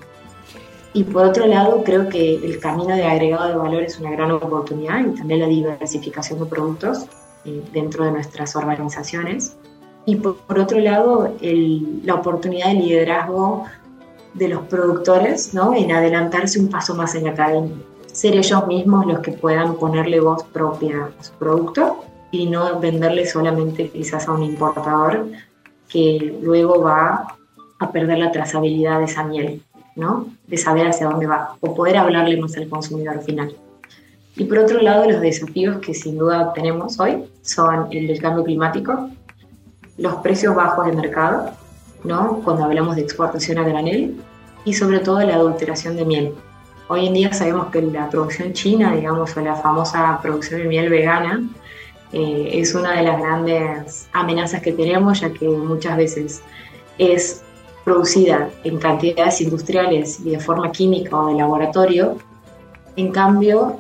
Y 0.93 1.05
por 1.05 1.27
otro 1.27 1.47
lado, 1.47 1.83
creo 1.85 2.09
que 2.09 2.35
el 2.35 2.59
camino 2.59 2.97
de 2.97 3.05
agregado 3.05 3.49
de 3.49 3.55
valor 3.55 3.83
es 3.83 3.99
una 4.01 4.11
gran 4.11 4.33
oportunidad 4.33 5.01
y 5.01 5.17
también 5.17 5.41
la 5.41 5.47
diversificación 5.47 6.41
de 6.41 6.47
productos 6.47 7.07
eh, 7.45 7.63
dentro 7.73 8.05
de 8.05 8.13
nuestras 8.13 8.57
organizaciones. 8.57 9.57
Y 10.07 10.17
por, 10.17 10.59
otro 10.59 10.79
lado, 10.81 11.35
la 11.41 12.15
oportunidad 12.15 12.69
de 12.69 12.75
liderazgo 12.75 13.65
de 14.35 14.49
los 14.49 14.63
productores 14.63 15.55
¿no? 15.55 15.75
en 15.75 15.93
adelantarse 15.93 16.59
un 16.59 16.69
paso 16.69 16.95
más 16.95 17.15
en 17.15 17.25
la 17.25 17.35
cadena. 17.35 17.71
Ser 18.07 18.37
ellos 18.37 18.67
mismos 18.67 19.07
los 19.07 19.21
que 19.21 19.33
puedan 19.33 19.77
ponerle 19.77 20.21
voz 20.21 20.43
propia 20.45 21.11
a 21.19 21.23
su 21.23 21.33
producto 21.33 22.05
y 22.31 22.47
no 22.47 22.81
venderle 22.81 23.27
solamente 23.27 23.89
quizás 23.89 24.27
a 24.29 24.33
un 24.33 24.43
importador 24.43 25.27
que 25.89 26.39
luego 26.43 26.81
va 26.83 27.37
a 27.79 27.93
perder 27.93 28.19
la 28.19 28.33
trazabilidad 28.33 28.99
de 28.99 29.05
esa 29.05 29.25
miel, 29.25 29.63
¿no? 29.97 30.27
de 30.47 30.57
saber 30.57 30.87
hacia 30.87 31.09
dónde 31.09 31.27
va 31.27 31.57
o 31.61 31.75
poder 31.75 31.97
hablarle 31.97 32.41
más 32.41 32.57
al 32.57 32.69
consumidor 32.69 33.21
final. 33.23 33.55
Y 34.37 34.45
por 34.45 34.59
otro 34.59 34.81
lado, 34.81 35.11
los 35.11 35.21
desafíos 35.21 35.79
que 35.79 35.93
sin 35.93 36.19
duda 36.19 36.53
tenemos 36.53 36.99
hoy 37.01 37.25
son 37.43 37.89
el 37.91 38.07
del 38.07 38.21
cambio 38.21 38.45
climático, 38.45 39.11
los 39.99 40.15
precios 40.17 40.55
bajos 40.55 40.87
de 40.87 40.93
mercado, 40.93 41.51
¿no? 42.05 42.41
cuando 42.45 42.65
hablamos 42.65 42.97
de 42.97 43.03
exportación 43.03 43.59
a 43.59 43.65
granel 43.65 44.17
y 44.65 44.73
sobre 44.73 45.01
todo 45.01 45.21
la 45.21 45.35
adulteración 45.35 45.97
de 45.97 46.05
miel. 46.05 46.35
Hoy 46.89 47.07
en 47.07 47.15
día 47.15 47.33
sabemos 47.33 47.67
que 47.67 47.83
la 47.83 48.09
producción 48.09 48.53
china, 48.53 48.95
digamos, 48.95 49.37
o 49.37 49.41
la 49.41 49.55
famosa 49.55 50.19
producción 50.23 50.63
de 50.63 50.69
miel 50.69 50.89
vegana, 50.89 51.43
eh, 52.13 52.51
es 52.55 52.75
una 52.75 52.97
de 52.97 53.03
las 53.03 53.21
grandes 53.21 54.09
amenazas 54.13 54.61
que 54.61 54.73
tenemos, 54.73 55.21
ya 55.21 55.31
que 55.33 55.47
muchas 55.49 55.97
veces 55.97 56.43
es 56.99 57.43
producida 57.85 58.51
en 58.65 58.79
cantidades 58.79 59.41
industriales 59.41 60.19
y 60.21 60.31
de 60.31 60.41
forma 60.41 60.73
química 60.73 61.17
o 61.17 61.29
de 61.29 61.35
laboratorio. 61.35 62.17
En 62.97 63.13
cambio, 63.13 63.79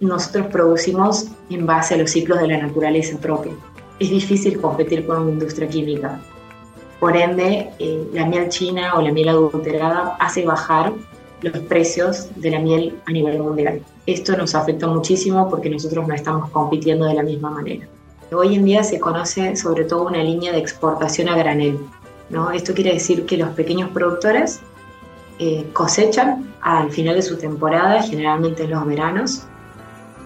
nosotros 0.00 0.46
producimos 0.46 1.26
en 1.50 1.66
base 1.66 1.94
a 1.94 1.98
los 1.98 2.10
ciclos 2.10 2.40
de 2.40 2.48
la 2.48 2.58
naturaleza 2.58 3.18
propia. 3.18 3.52
Es 3.98 4.10
difícil 4.10 4.60
competir 4.60 5.06
con 5.06 5.22
una 5.22 5.32
industria 5.32 5.68
química. 5.68 6.20
Por 7.00 7.16
ende, 7.16 7.70
eh, 7.78 8.08
la 8.12 8.26
miel 8.26 8.48
china 8.48 8.94
o 8.96 9.02
la 9.02 9.12
miel 9.12 9.28
adulterada 9.28 10.16
hace 10.18 10.44
bajar 10.44 10.92
los 11.42 11.56
precios 11.64 12.28
de 12.36 12.50
la 12.50 12.58
miel 12.58 12.98
a 13.06 13.12
nivel 13.12 13.38
mundial. 13.38 13.80
Esto 14.06 14.36
nos 14.36 14.54
afecta 14.54 14.86
muchísimo 14.86 15.48
porque 15.48 15.70
nosotros 15.70 16.06
no 16.06 16.14
estamos 16.14 16.50
compitiendo 16.50 17.06
de 17.06 17.14
la 17.14 17.22
misma 17.22 17.50
manera. 17.50 17.86
Hoy 18.32 18.56
en 18.56 18.64
día 18.64 18.82
se 18.82 18.98
conoce 18.98 19.56
sobre 19.56 19.84
todo 19.84 20.06
una 20.06 20.22
línea 20.22 20.52
de 20.52 20.58
exportación 20.58 21.28
a 21.28 21.36
granel. 21.36 21.78
¿no? 22.30 22.50
Esto 22.50 22.74
quiere 22.74 22.92
decir 22.92 23.26
que 23.26 23.36
los 23.36 23.50
pequeños 23.50 23.90
productores 23.90 24.60
eh, 25.38 25.66
cosechan 25.72 26.52
al 26.60 26.90
final 26.90 27.14
de 27.14 27.22
su 27.22 27.36
temporada, 27.36 28.02
generalmente 28.02 28.64
en 28.64 28.70
los 28.70 28.84
veranos, 28.86 29.44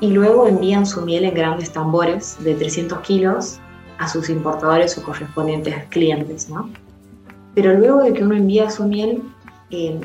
y 0.03 0.11
luego 0.11 0.49
envían 0.49 0.85
su 0.85 1.01
miel 1.03 1.25
en 1.25 1.33
grandes 1.33 1.71
tambores 1.71 2.37
de 2.43 2.57
300 2.57 2.99
kilos 3.03 3.61
a 3.99 4.09
sus 4.09 4.29
importadores 4.31 4.99
o 4.99 5.03
correspondientes 5.05 5.77
clientes, 5.91 6.51
¿no? 6.51 6.69
Pero 7.55 7.75
luego 7.75 8.03
de 8.03 8.13
que 8.13 8.25
uno 8.25 8.35
envía 8.35 8.69
su 8.69 8.83
miel, 8.83 9.23
eh, 9.71 10.01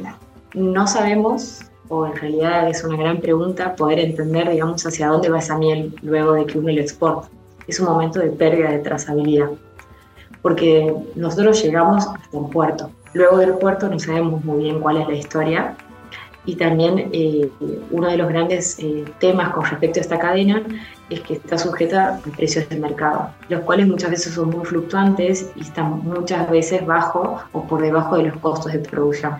no 0.53 0.85
sabemos, 0.85 1.61
o 1.89 2.05
en 2.05 2.15
realidad 2.15 2.69
es 2.69 2.83
una 2.83 2.95
gran 2.95 3.19
pregunta, 3.21 3.75
poder 3.75 3.97
entender, 3.97 4.47
digamos, 4.51 4.85
hacia 4.85 5.07
dónde 5.07 5.29
va 5.29 5.39
esa 5.39 5.57
miel 5.57 5.95
luego 6.03 6.33
de 6.33 6.45
que 6.45 6.59
uno 6.59 6.71
lo 6.71 6.79
exporta. 6.79 7.27
Es 7.67 7.79
un 7.79 7.87
momento 7.87 8.19
de 8.19 8.29
pérdida 8.29 8.69
de 8.69 8.79
trazabilidad, 8.79 9.49
porque 10.43 10.95
nosotros 11.15 11.63
llegamos 11.63 12.05
hasta 12.05 12.37
un 12.37 12.51
puerto. 12.51 12.91
Luego 13.13 13.37
del 13.37 13.55
puerto 13.55 13.89
no 13.89 13.97
sabemos 13.97 14.45
muy 14.45 14.59
bien 14.59 14.79
cuál 14.79 14.97
es 14.97 15.07
la 15.07 15.15
historia 15.15 15.75
y 16.47 16.55
también 16.55 17.09
eh, 17.11 17.51
uno 17.91 18.07
de 18.07 18.17
los 18.17 18.29
grandes 18.29 18.79
eh, 18.79 19.03
temas 19.19 19.53
con 19.53 19.65
respecto 19.65 19.99
a 19.99 20.01
esta 20.01 20.17
cadena 20.17 20.63
es 21.09 21.19
que 21.19 21.33
está 21.33 21.57
sujeta 21.57 22.15
a 22.15 22.19
precios 22.37 22.67
de 22.69 22.77
mercado, 22.77 23.29
los 23.49 23.61
cuales 23.61 23.85
muchas 23.85 24.11
veces 24.11 24.33
son 24.33 24.49
muy 24.49 24.65
fluctuantes 24.65 25.51
y 25.57 25.61
están 25.61 26.03
muchas 26.03 26.49
veces 26.49 26.85
bajo 26.85 27.37
o 27.51 27.63
por 27.67 27.81
debajo 27.81 28.15
de 28.15 28.23
los 28.23 28.37
costos 28.37 28.71
de 28.71 28.79
producción. 28.79 29.35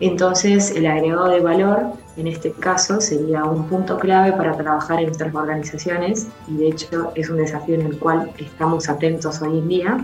Entonces, 0.00 0.72
el 0.76 0.86
agregado 0.86 1.28
de 1.28 1.40
valor, 1.40 1.92
en 2.16 2.26
este 2.26 2.52
caso, 2.52 3.00
sería 3.00 3.44
un 3.44 3.66
punto 3.68 3.98
clave 3.98 4.32
para 4.32 4.54
trabajar 4.54 4.98
en 4.98 5.06
nuestras 5.06 5.34
organizaciones 5.34 6.28
y 6.46 6.56
de 6.56 6.68
hecho 6.68 7.12
es 7.14 7.30
un 7.30 7.38
desafío 7.38 7.76
en 7.76 7.86
el 7.86 7.98
cual 7.98 8.30
estamos 8.38 8.90
atentos 8.90 9.40
hoy 9.40 9.58
en 9.60 9.68
día 9.68 9.98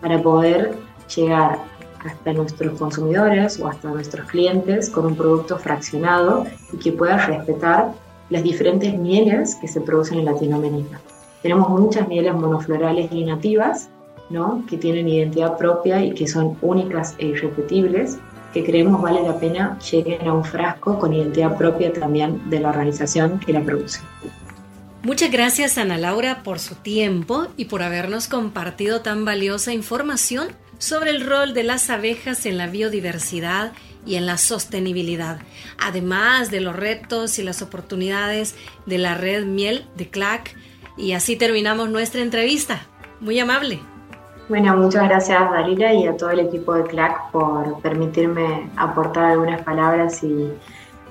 para 0.00 0.20
poder 0.20 0.72
llegar 1.14 1.58
hasta 2.04 2.32
nuestros 2.32 2.78
consumidores 2.78 3.60
o 3.60 3.68
hasta 3.68 3.88
nuestros 3.88 4.26
clientes 4.26 4.90
con 4.90 5.06
un 5.06 5.16
producto 5.16 5.58
fraccionado 5.58 6.44
y 6.72 6.76
que 6.78 6.92
pueda 6.92 7.26
respetar 7.26 7.92
las 8.30 8.42
diferentes 8.42 8.96
mieles 8.98 9.56
que 9.56 9.68
se 9.68 9.80
producen 9.80 10.18
en 10.20 10.24
Latinoamérica. 10.26 11.00
Tenemos 11.42 11.68
muchas 11.68 12.08
mieles 12.08 12.34
monoflorales 12.34 13.10
y 13.12 13.24
nativas, 13.24 13.88
¿no? 14.30 14.64
que 14.68 14.76
tienen 14.76 15.08
identidad 15.08 15.58
propia 15.58 16.02
y 16.04 16.14
que 16.14 16.26
son 16.26 16.56
únicas 16.62 17.14
e 17.18 17.26
irrepetibles, 17.26 18.18
que 18.54 18.64
creemos 18.64 19.00
vale 19.02 19.22
la 19.22 19.38
pena 19.38 19.78
lleguen 19.90 20.26
a 20.28 20.34
un 20.34 20.44
frasco 20.44 20.98
con 20.98 21.12
identidad 21.12 21.56
propia 21.56 21.92
también 21.92 22.48
de 22.48 22.60
la 22.60 22.70
organización 22.70 23.40
que 23.40 23.52
la 23.52 23.62
produce. 23.62 24.00
Muchas 25.02 25.32
gracias 25.32 25.78
Ana 25.78 25.98
Laura 25.98 26.42
por 26.44 26.60
su 26.60 26.76
tiempo 26.76 27.48
y 27.56 27.64
por 27.64 27.82
habernos 27.82 28.28
compartido 28.28 29.00
tan 29.00 29.24
valiosa 29.24 29.72
información 29.72 30.48
sobre 30.82 31.10
el 31.10 31.24
rol 31.24 31.54
de 31.54 31.62
las 31.62 31.90
abejas 31.90 32.44
en 32.44 32.58
la 32.58 32.66
biodiversidad 32.66 33.72
y 34.04 34.16
en 34.16 34.26
la 34.26 34.36
sostenibilidad, 34.36 35.38
además 35.78 36.50
de 36.50 36.60
los 36.60 36.74
retos 36.74 37.38
y 37.38 37.44
las 37.44 37.62
oportunidades 37.62 38.56
de 38.84 38.98
la 38.98 39.14
red 39.14 39.44
miel 39.44 39.86
de 39.96 40.08
CLAC. 40.08 40.56
Y 40.96 41.12
así 41.12 41.36
terminamos 41.36 41.88
nuestra 41.88 42.20
entrevista. 42.20 42.80
Muy 43.20 43.38
amable. 43.38 43.78
Bueno, 44.48 44.76
muchas 44.76 45.04
gracias 45.04 45.38
Dalila 45.52 45.94
y 45.94 46.08
a 46.08 46.16
todo 46.16 46.30
el 46.30 46.40
equipo 46.40 46.74
de 46.74 46.82
CLAC 46.82 47.30
por 47.30 47.80
permitirme 47.80 48.68
aportar 48.74 49.26
algunas 49.26 49.62
palabras 49.62 50.20
y, 50.24 50.48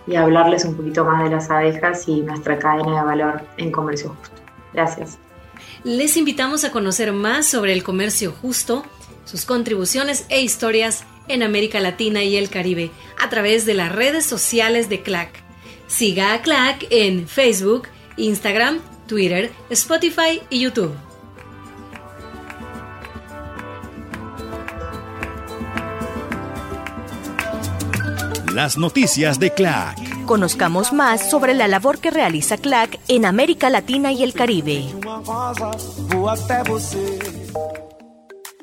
y 0.06 0.16
hablarles 0.18 0.66
un 0.66 0.76
poquito 0.76 1.06
más 1.06 1.24
de 1.24 1.30
las 1.30 1.50
abejas 1.50 2.10
y 2.10 2.20
nuestra 2.20 2.60
cadena 2.60 2.98
de 2.98 3.06
valor 3.06 3.42
en 3.56 3.72
comercio 3.72 4.14
justo. 4.20 4.36
Gracias. 4.74 5.18
Les 5.86 6.18
invitamos 6.18 6.66
a 6.66 6.72
conocer 6.72 7.14
más 7.14 7.48
sobre 7.48 7.72
el 7.72 7.84
comercio 7.84 8.34
justo, 8.34 8.84
sus 9.26 9.46
contribuciones 9.46 10.26
e 10.30 10.42
historias 10.42 11.04
en 11.28 11.44
América 11.44 11.80
Latina 11.80 12.24
y 12.24 12.38
el 12.38 12.50
Caribe 12.50 12.92
a 13.20 13.30
través 13.30 13.66
de 13.66 13.74
las 13.74 13.92
redes 13.92 14.26
sociales 14.26 14.90
de 14.90 15.02
CLAC. 15.02 15.30
Siga 15.88 16.34
a 16.34 16.42
CLAC 16.42 16.88
en 16.90 17.28
Facebook, 17.28 17.88
Instagram, 18.18 18.80
Twitter, 19.08 19.52
Spotify 19.70 20.42
y 20.50 20.62
YouTube. 20.62 20.96
Las 28.54 28.78
noticias 28.78 29.40
de 29.40 29.54
CLAC. 29.54 30.26
Conozcamos 30.26 30.92
más 30.92 31.30
sobre 31.30 31.54
la 31.54 31.68
labor 31.68 32.00
que 32.00 32.12
realiza 32.12 32.58
CLAC 32.58 33.00
en 33.08 33.26
América 33.26 33.70
Latina 33.70 34.12
y 34.12 34.24
el 34.24 34.34
Caribe. 34.34 34.86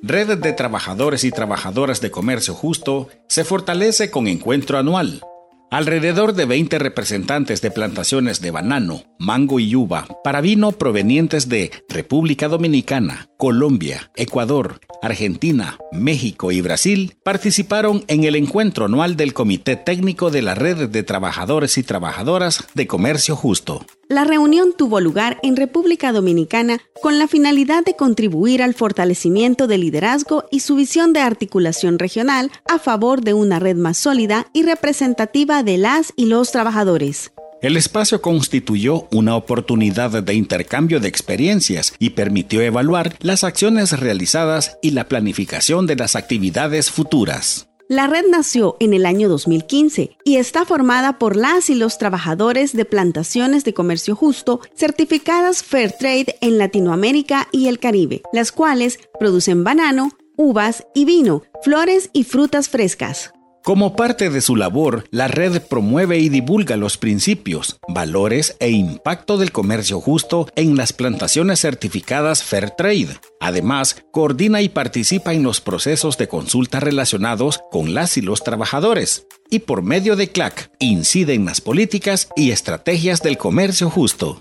Red 0.02 0.38
de 0.38 0.52
Trabajadores 0.52 1.25
y 1.25 1.33
Trabajadoras 1.33 2.00
de 2.00 2.12
Comercio 2.12 2.55
Justo 2.55 3.09
se 3.26 3.45
fortalece 3.45 4.11
con 4.11 4.28
encuentro 4.28 4.78
anual. 4.78 5.23
Alrededor 5.71 6.35
de 6.35 6.47
20 6.47 6.78
representantes 6.78 7.61
de 7.61 7.71
plantaciones 7.71 8.40
de 8.40 8.52
banano, 8.52 9.02
mango 9.19 9.59
y 9.61 9.75
uva 9.75 10.07
para 10.23 10.40
vino 10.40 10.73
provenientes 10.73 11.49
de 11.49 11.73
República 11.88 12.49
Dominicana, 12.49 13.28
Colombia, 13.37 14.11
Ecuador, 14.14 14.81
Argentina, 15.02 15.78
México 15.93 16.52
y 16.52 16.61
Brasil 16.61 17.17
participaron 17.23 18.05
en 18.09 18.25
el 18.25 18.37
encuentro 18.37 18.87
anual 18.87 19.17
del 19.17 19.35
Comité 19.35 19.76
Técnico 19.76 20.31
de 20.31 20.43
la 20.43 20.55
Red 20.55 20.88
de 20.88 21.02
Trabajadores 21.02 21.78
y 21.78 21.83
Trabajadoras 21.83 22.64
de 22.75 22.87
Comercio 22.87 23.37
Justo. 23.37 23.85
La 24.09 24.25
reunión 24.25 24.73
tuvo 24.76 25.00
lugar 25.00 25.38
en 25.43 25.57
República 25.57 26.12
Dominicana 26.12 26.78
con 27.02 27.19
la 27.19 27.28
finalidad 27.28 27.85
de 27.85 27.95
contribuir 27.95 28.62
al 28.62 28.75
fortalecimiento 28.75 29.67
del 29.67 29.83
liderazgo 29.83 30.45
y 30.50 30.61
su 30.61 30.76
visión 30.76 31.12
de 31.12 31.21
articulación 31.21 31.99
regional 31.99 32.50
a 32.67 32.78
favor 32.78 33.21
de 33.21 33.35
una 33.35 33.59
red 33.59 33.76
más 33.76 33.99
sólida 33.99 34.47
y 34.52 34.62
representativa 34.62 35.62
de 35.62 35.78
las 35.78 36.12
y 36.17 36.26
los 36.26 36.50
trabajadores. 36.50 37.33
El 37.60 37.76
espacio 37.76 38.22
constituyó 38.22 39.08
una 39.10 39.34
oportunidad 39.34 40.22
de 40.22 40.34
intercambio 40.34 41.00
de 41.00 41.08
experiencias 41.08 41.92
y 41.98 42.10
permitió 42.10 42.60
evaluar 42.62 43.16
las 43.20 43.42
acciones 43.42 43.98
realizadas 43.98 44.78
y 44.80 44.92
la 44.92 45.08
planificación 45.08 45.86
de 45.86 45.96
las 45.96 46.14
actividades 46.14 46.92
futuras. 46.92 47.68
La 47.88 48.06
red 48.06 48.26
nació 48.30 48.76
en 48.78 48.94
el 48.94 49.06
año 49.06 49.28
2015 49.28 50.18
y 50.24 50.36
está 50.36 50.66
formada 50.66 51.18
por 51.18 51.36
las 51.36 51.68
y 51.68 51.74
los 51.74 51.98
trabajadores 51.98 52.74
de 52.74 52.84
plantaciones 52.84 53.64
de 53.64 53.74
comercio 53.74 54.14
justo 54.14 54.60
certificadas 54.76 55.64
Fair 55.64 55.92
Trade 55.92 56.36
en 56.40 56.58
Latinoamérica 56.58 57.48
y 57.50 57.66
el 57.66 57.80
Caribe, 57.80 58.22
las 58.32 58.52
cuales 58.52 59.00
producen 59.18 59.64
banano, 59.64 60.12
uvas 60.36 60.86
y 60.94 61.06
vino, 61.06 61.42
flores 61.62 62.10
y 62.12 62.22
frutas 62.22 62.68
frescas. 62.68 63.32
Como 63.68 63.96
parte 63.96 64.30
de 64.30 64.40
su 64.40 64.56
labor, 64.56 65.04
la 65.10 65.28
red 65.28 65.60
promueve 65.60 66.16
y 66.16 66.30
divulga 66.30 66.78
los 66.78 66.96
principios, 66.96 67.78
valores 67.87 68.56
e 68.60 68.70
impacto 68.70 69.37
del 69.37 69.52
comercio 69.52 70.00
justo 70.00 70.48
en 70.56 70.75
las 70.75 70.94
plantaciones 70.94 71.60
certificadas 71.60 72.43
Fair 72.43 72.71
Trade. 72.71 73.21
Además, 73.40 74.02
coordina 74.10 74.62
y 74.62 74.71
participa 74.71 75.34
en 75.34 75.43
los 75.43 75.60
procesos 75.60 76.16
de 76.16 76.28
consulta 76.28 76.80
relacionados 76.80 77.60
con 77.71 77.93
las 77.93 78.16
y 78.16 78.23
los 78.23 78.43
trabajadores. 78.43 79.26
Y 79.50 79.58
por 79.58 79.82
medio 79.82 80.16
de 80.16 80.28
CLAC, 80.28 80.71
incide 80.78 81.34
en 81.34 81.45
las 81.45 81.60
políticas 81.60 82.30
y 82.36 82.52
estrategias 82.52 83.21
del 83.21 83.36
comercio 83.36 83.90
justo. 83.90 84.40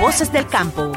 Voces 0.00 0.32
del 0.32 0.46
campo 0.46 0.92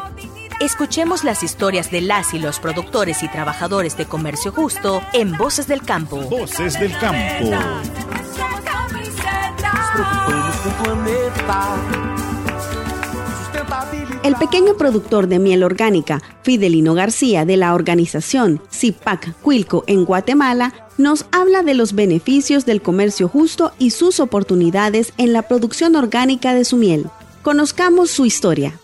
Escuchemos 0.62 1.24
las 1.24 1.42
historias 1.42 1.90
de 1.90 2.02
las 2.02 2.36
y 2.36 2.40
los 2.40 2.60
productores 2.60 3.24
y 3.24 3.28
trabajadores 3.28 3.98
de 3.98 4.06
comercio 4.06 4.52
justo 4.52 5.02
en 5.12 5.36
Voces 5.36 5.66
del 5.66 5.82
Campo. 5.82 6.18
Voces 6.18 6.80
del 6.80 6.96
Campo. 7.00 7.18
El 14.22 14.36
pequeño 14.36 14.78
productor 14.78 15.26
de 15.26 15.40
miel 15.40 15.64
orgánica, 15.64 16.22
Fidelino 16.44 16.94
García, 16.94 17.44
de 17.44 17.58
la 17.58 17.74
organización 17.74 18.62
CIPAC 18.72 19.34
Cuilco 19.42 19.84
en 19.88 20.06
Guatemala, 20.06 20.74
nos 21.00 21.26
habla 21.32 21.64
de 21.64 21.74
los 21.74 21.94
beneficios 21.94 22.68
del 22.68 22.84
comercio 22.84 23.28
justo 23.28 23.72
y 23.80 23.90
sus 23.90 24.20
oportunidades 24.20 25.14
en 25.18 25.34
la 25.34 25.42
producción 25.42 25.96
orgánica 25.96 26.54
de 26.54 26.66
su 26.66 26.78
miel. 26.78 27.08
Conozcamos 27.42 28.12
su 28.12 28.28
historia. 28.28 28.80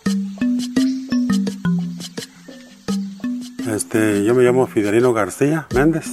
Este, 3.74 4.24
yo 4.24 4.34
me 4.34 4.42
llamo 4.42 4.66
Fidelino 4.66 5.12
García 5.12 5.66
Méndez. 5.74 6.06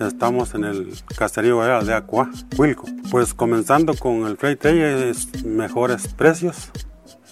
Estamos 0.00 0.54
en 0.54 0.64
el 0.64 0.94
caserío 1.16 1.60
de 1.60 1.94
Acuá, 1.94 2.30
Huilco. 2.56 2.86
Pues 3.10 3.34
comenzando 3.34 3.94
con 3.94 4.26
el 4.26 4.36
freight 4.38 4.64
es 4.64 5.44
mejores 5.44 6.08
precios. 6.08 6.70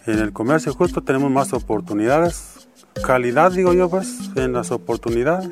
En 0.07 0.19
el 0.19 0.33
comercio 0.33 0.75
justo 0.75 1.03
tenemos 1.03 1.31
más 1.31 1.53
oportunidades. 1.55 2.69
Calidad, 3.07 3.53
digo 3.53 3.73
yo, 3.73 3.89
pues, 3.89 4.31
en 4.37 4.53
las 4.53 4.71
oportunidades. 4.71 5.51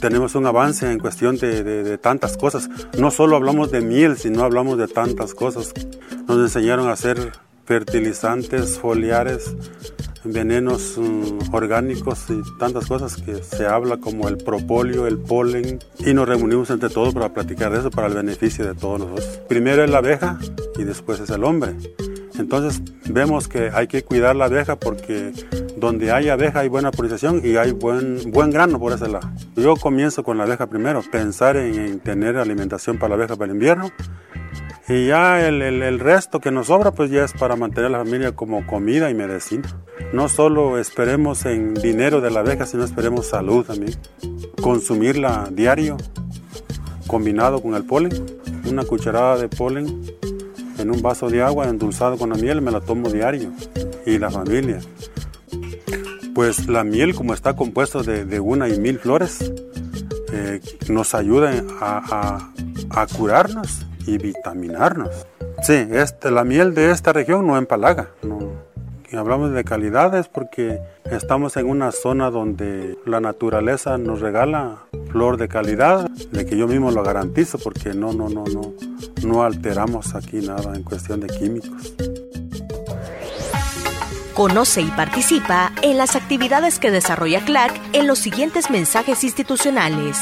Tenemos 0.00 0.34
un 0.36 0.46
avance 0.46 0.90
en 0.90 0.98
cuestión 1.00 1.36
de, 1.36 1.64
de 1.64 1.98
tantas 1.98 2.36
cosas. 2.36 2.70
No 2.96 3.10
solo 3.10 3.34
hablamos 3.36 3.72
de 3.72 3.80
miel, 3.80 4.16
sino 4.16 4.44
hablamos 4.44 4.78
de 4.78 4.86
tantas 4.86 5.34
cosas. 5.34 5.72
Nos 6.28 6.38
enseñaron 6.38 6.88
a 6.88 6.92
hacer 6.92 7.32
fertilizantes 7.66 8.78
foliares, 8.78 9.54
venenos 10.24 10.96
mm, 10.96 11.52
orgánicos 11.52 12.26
y 12.30 12.40
tantas 12.58 12.86
cosas 12.86 13.16
que 13.16 13.42
se 13.42 13.66
habla 13.66 13.98
como 13.98 14.28
el 14.28 14.38
propóleo, 14.38 15.06
el 15.06 15.18
polen 15.18 15.80
y 15.98 16.14
nos 16.14 16.28
reunimos 16.28 16.70
entre 16.70 16.88
todos 16.88 17.12
para 17.12 17.34
platicar 17.34 17.72
de 17.72 17.80
eso 17.80 17.90
para 17.90 18.06
el 18.06 18.14
beneficio 18.14 18.64
de 18.64 18.74
todos 18.74 19.00
nosotros. 19.00 19.40
Primero 19.48 19.84
es 19.84 19.90
la 19.90 19.98
abeja 19.98 20.38
y 20.78 20.84
después 20.84 21.20
es 21.20 21.30
el 21.30 21.44
hombre. 21.44 21.74
Entonces 22.38 22.82
vemos 23.08 23.48
que 23.48 23.70
hay 23.72 23.88
que 23.88 24.02
cuidar 24.02 24.36
la 24.36 24.44
abeja 24.44 24.76
porque 24.76 25.32
donde 25.76 26.12
hay 26.12 26.28
abeja 26.28 26.60
hay 26.60 26.68
buena 26.68 26.90
polinización 26.90 27.40
y 27.44 27.56
hay 27.56 27.72
buen, 27.72 28.30
buen 28.30 28.50
grano 28.50 28.78
por 28.78 28.92
ese 28.92 29.08
lado. 29.08 29.30
Yo 29.56 29.74
comienzo 29.76 30.22
con 30.22 30.38
la 30.38 30.44
abeja 30.44 30.66
primero, 30.66 31.02
pensar 31.10 31.56
en, 31.56 31.74
en 31.74 32.00
tener 32.00 32.36
alimentación 32.36 32.98
para 32.98 33.10
la 33.10 33.14
abeja 33.16 33.36
para 33.36 33.50
el 33.50 33.56
invierno 33.56 33.90
y 34.88 35.08
ya 35.08 35.46
el, 35.46 35.62
el, 35.62 35.98
resto 35.98 36.40
que 36.40 36.52
nos 36.52 36.68
sobra 36.68 36.92
pues 36.92 37.10
ya 37.10 37.24
es 37.24 37.32
para 37.32 37.56
mantener 37.56 37.86
a 37.86 37.98
la 37.98 37.98
familia 37.98 38.36
como 38.36 38.64
comida 38.66 39.10
y 39.10 39.14
medicina. 39.14 39.64
No 40.12 40.28
solo 40.28 40.78
esperemos 40.78 41.44
en 41.44 41.74
dinero 41.74 42.20
de 42.20 42.30
la 42.30 42.40
abeja, 42.40 42.66
sino 42.66 42.84
esperemos 42.84 43.26
salud 43.26 43.66
también. 43.66 43.98
Consumirla 44.62 45.48
diario, 45.50 45.96
combinado 47.08 47.60
con 47.60 47.74
el 47.74 47.84
polen. 47.84 48.12
Una 48.64 48.84
cucharada 48.84 49.38
de 49.38 49.48
polen 49.48 50.04
en 50.78 50.90
un 50.90 51.02
vaso 51.02 51.28
de 51.30 51.42
agua 51.42 51.68
endulzado 51.68 52.16
con 52.16 52.30
la 52.30 52.36
miel, 52.36 52.62
me 52.62 52.70
la 52.70 52.80
tomo 52.80 53.08
diario. 53.10 53.50
Y 54.04 54.18
la 54.18 54.30
familia. 54.30 54.78
Pues 56.32 56.68
la 56.68 56.84
miel 56.84 57.16
como 57.16 57.34
está 57.34 57.56
compuesto 57.56 58.04
de, 58.04 58.24
de 58.24 58.38
una 58.38 58.68
y 58.68 58.78
mil 58.78 59.00
flores, 59.00 59.52
eh, 60.32 60.60
nos 60.88 61.12
ayuda 61.16 61.64
a, 61.80 62.52
a, 62.90 63.02
a 63.02 63.06
curarnos 63.08 63.86
y 64.06 64.18
vitaminarnos. 64.18 65.26
Sí, 65.62 65.86
este, 65.90 66.30
la 66.30 66.44
miel 66.44 66.74
de 66.74 66.90
esta 66.90 67.12
región 67.12 67.46
no 67.46 67.56
empalaga. 67.56 68.10
No. 68.22 68.38
hablamos 69.16 69.52
de 69.52 69.64
calidades 69.64 70.28
porque 70.28 70.78
estamos 71.10 71.56
en 71.56 71.68
una 71.68 71.90
zona 71.90 72.30
donde 72.30 72.98
la 73.06 73.20
naturaleza 73.20 73.98
nos 73.98 74.20
regala 74.20 74.78
flor 75.10 75.38
de 75.38 75.48
calidad, 75.48 76.08
de 76.10 76.44
que 76.44 76.56
yo 76.56 76.66
mismo 76.66 76.90
lo 76.90 77.02
garantizo 77.02 77.58
porque 77.58 77.94
no, 77.94 78.12
no, 78.12 78.28
no, 78.28 78.44
no, 78.44 78.74
no 79.24 79.42
alteramos 79.42 80.14
aquí 80.14 80.38
nada 80.38 80.74
en 80.74 80.82
cuestión 80.82 81.20
de 81.20 81.28
químicos. 81.28 81.94
Conoce 84.34 84.82
y 84.82 84.90
participa 84.90 85.72
en 85.80 85.96
las 85.96 86.14
actividades 86.14 86.78
que 86.78 86.90
desarrolla 86.90 87.42
CLAC 87.46 87.72
en 87.94 88.06
los 88.06 88.18
siguientes 88.18 88.70
mensajes 88.70 89.24
institucionales. 89.24 90.18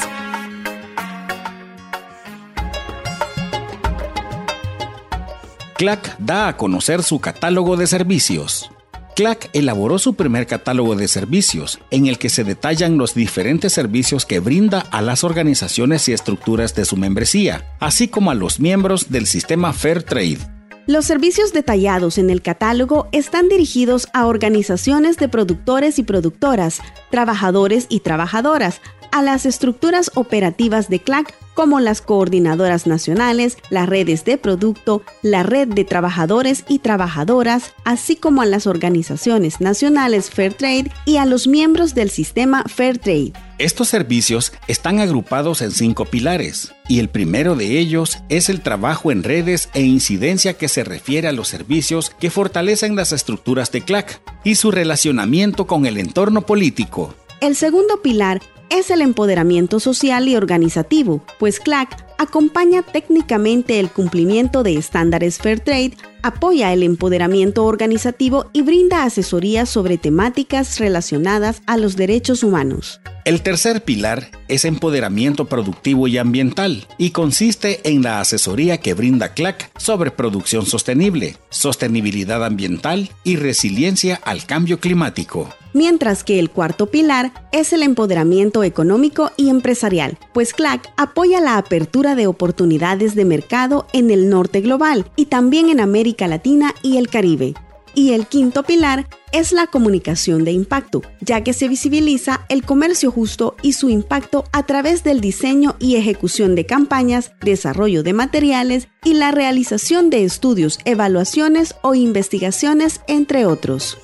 CLAC 5.76 6.16
da 6.18 6.46
a 6.46 6.56
conocer 6.56 7.02
su 7.02 7.18
catálogo 7.18 7.76
de 7.76 7.88
servicios. 7.88 8.70
CLAC 9.16 9.50
elaboró 9.52 9.98
su 9.98 10.14
primer 10.14 10.46
catálogo 10.46 10.94
de 10.94 11.08
servicios, 11.08 11.80
en 11.90 12.06
el 12.06 12.18
que 12.18 12.28
se 12.28 12.44
detallan 12.44 12.96
los 12.96 13.14
diferentes 13.14 13.72
servicios 13.72 14.24
que 14.24 14.38
brinda 14.38 14.80
a 14.92 15.02
las 15.02 15.24
organizaciones 15.24 16.08
y 16.08 16.12
estructuras 16.12 16.76
de 16.76 16.84
su 16.84 16.96
membresía, 16.96 17.76
así 17.80 18.06
como 18.06 18.30
a 18.30 18.34
los 18.34 18.60
miembros 18.60 19.10
del 19.10 19.26
sistema 19.26 19.72
Fair 19.72 20.04
Trade. 20.04 20.38
Los 20.86 21.06
servicios 21.06 21.52
detallados 21.52 22.18
en 22.18 22.30
el 22.30 22.42
catálogo 22.42 23.08
están 23.10 23.48
dirigidos 23.48 24.06
a 24.12 24.26
organizaciones 24.26 25.16
de 25.16 25.28
productores 25.28 25.98
y 25.98 26.02
productoras, 26.02 26.80
trabajadores 27.10 27.86
y 27.88 28.00
trabajadoras, 28.00 28.80
a 29.14 29.22
las 29.22 29.46
estructuras 29.46 30.10
operativas 30.16 30.88
de 30.88 30.98
CLAC 30.98 31.32
como 31.54 31.78
las 31.78 32.02
coordinadoras 32.02 32.88
nacionales, 32.88 33.58
las 33.70 33.88
redes 33.88 34.24
de 34.24 34.38
producto, 34.38 35.02
la 35.22 35.44
red 35.44 35.68
de 35.68 35.84
trabajadores 35.84 36.64
y 36.68 36.80
trabajadoras, 36.80 37.74
así 37.84 38.16
como 38.16 38.42
a 38.42 38.46
las 38.46 38.66
organizaciones 38.66 39.60
nacionales 39.60 40.30
Fairtrade 40.30 40.90
y 41.06 41.18
a 41.18 41.26
los 41.26 41.46
miembros 41.46 41.94
del 41.94 42.10
sistema 42.10 42.64
Fairtrade. 42.64 43.34
Estos 43.58 43.86
servicios 43.86 44.52
están 44.66 44.98
agrupados 44.98 45.62
en 45.62 45.70
cinco 45.70 46.06
pilares, 46.06 46.72
y 46.88 46.98
el 46.98 47.08
primero 47.08 47.54
de 47.54 47.78
ellos 47.78 48.18
es 48.28 48.48
el 48.48 48.62
trabajo 48.62 49.12
en 49.12 49.22
redes 49.22 49.68
e 49.74 49.82
incidencia 49.82 50.54
que 50.54 50.66
se 50.66 50.82
refiere 50.82 51.28
a 51.28 51.32
los 51.32 51.46
servicios 51.46 52.10
que 52.18 52.30
fortalecen 52.30 52.96
las 52.96 53.12
estructuras 53.12 53.70
de 53.70 53.82
CLAC 53.82 54.20
y 54.42 54.56
su 54.56 54.72
relacionamiento 54.72 55.68
con 55.68 55.86
el 55.86 55.98
entorno 55.98 56.40
político. 56.40 57.14
El 57.40 57.54
segundo 57.54 58.02
pilar 58.02 58.42
es 58.78 58.90
el 58.90 59.02
empoderamiento 59.02 59.78
social 59.78 60.28
y 60.28 60.36
organizativo, 60.36 61.22
pues 61.38 61.60
CLAC 61.60 62.13
acompaña 62.24 62.82
técnicamente 62.82 63.80
el 63.80 63.90
cumplimiento 63.90 64.62
de 64.62 64.76
estándares 64.76 65.38
Fairtrade, 65.38 65.96
apoya 66.22 66.72
el 66.72 66.82
empoderamiento 66.82 67.64
organizativo 67.64 68.50
y 68.52 68.62
brinda 68.62 69.04
asesoría 69.04 69.66
sobre 69.66 69.98
temáticas 69.98 70.78
relacionadas 70.78 71.62
a 71.66 71.76
los 71.76 71.96
derechos 71.96 72.42
humanos. 72.42 73.00
El 73.24 73.40
tercer 73.40 73.84
pilar 73.84 74.30
es 74.48 74.66
empoderamiento 74.66 75.46
productivo 75.46 76.08
y 76.08 76.18
ambiental 76.18 76.86
y 76.98 77.10
consiste 77.10 77.80
en 77.88 78.02
la 78.02 78.20
asesoría 78.20 78.78
que 78.78 78.92
brinda 78.92 79.32
CLAC 79.32 79.70
sobre 79.78 80.10
producción 80.10 80.66
sostenible, 80.66 81.36
sostenibilidad 81.48 82.44
ambiental 82.44 83.10
y 83.22 83.36
resiliencia 83.36 84.20
al 84.24 84.44
cambio 84.44 84.78
climático. 84.78 85.48
Mientras 85.72 86.22
que 86.22 86.38
el 86.38 86.50
cuarto 86.50 86.86
pilar 86.86 87.32
es 87.50 87.72
el 87.72 87.82
empoderamiento 87.82 88.62
económico 88.62 89.32
y 89.36 89.48
empresarial, 89.48 90.18
pues 90.32 90.52
CLAC 90.52 90.92
apoya 90.96 91.40
la 91.40 91.56
apertura 91.56 92.13
de 92.14 92.26
oportunidades 92.26 93.14
de 93.14 93.24
mercado 93.24 93.86
en 93.92 94.10
el 94.10 94.28
norte 94.28 94.60
global 94.60 95.10
y 95.16 95.26
también 95.26 95.68
en 95.68 95.80
América 95.80 96.28
Latina 96.28 96.74
y 96.82 96.96
el 96.96 97.08
Caribe. 97.08 97.54
Y 97.94 98.12
el 98.12 98.26
quinto 98.26 98.64
pilar 98.64 99.06
es 99.32 99.52
la 99.52 99.66
comunicación 99.68 100.44
de 100.44 100.52
impacto, 100.52 101.02
ya 101.20 101.42
que 101.42 101.52
se 101.52 101.68
visibiliza 101.68 102.44
el 102.48 102.64
comercio 102.64 103.10
justo 103.10 103.56
y 103.62 103.74
su 103.74 103.88
impacto 103.88 104.44
a 104.52 104.64
través 104.64 105.04
del 105.04 105.20
diseño 105.20 105.76
y 105.78 105.96
ejecución 105.96 106.54
de 106.54 106.66
campañas, 106.66 107.32
desarrollo 107.40 108.02
de 108.02 108.12
materiales 108.12 108.88
y 109.04 109.14
la 109.14 109.30
realización 109.30 110.10
de 110.10 110.24
estudios, 110.24 110.78
evaluaciones 110.84 111.74
o 111.82 111.94
investigaciones, 111.94 113.00
entre 113.06 113.46
otros. 113.46 113.98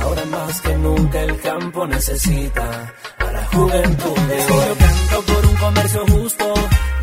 Ahora 0.00 0.24
más 0.26 0.60
que 0.60 0.76
nunca 0.76 1.22
el 1.22 1.40
campo 1.40 1.86
necesita 1.86 2.94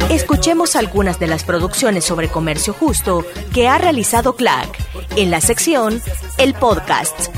Escuchemos 0.10 0.76
algunas 0.76 1.20
de 1.20 1.28
las 1.28 1.44
producciones 1.44 2.04
sobre 2.04 2.28
comercio 2.28 2.74
justo 2.74 3.26
que 3.54 3.68
ha 3.68 3.78
realizado 3.78 4.36
CLAC 4.36 4.78
en 5.16 5.32
la 5.32 5.40
sección 5.40 6.02
El 6.38 6.54
Podcast. 6.54 7.30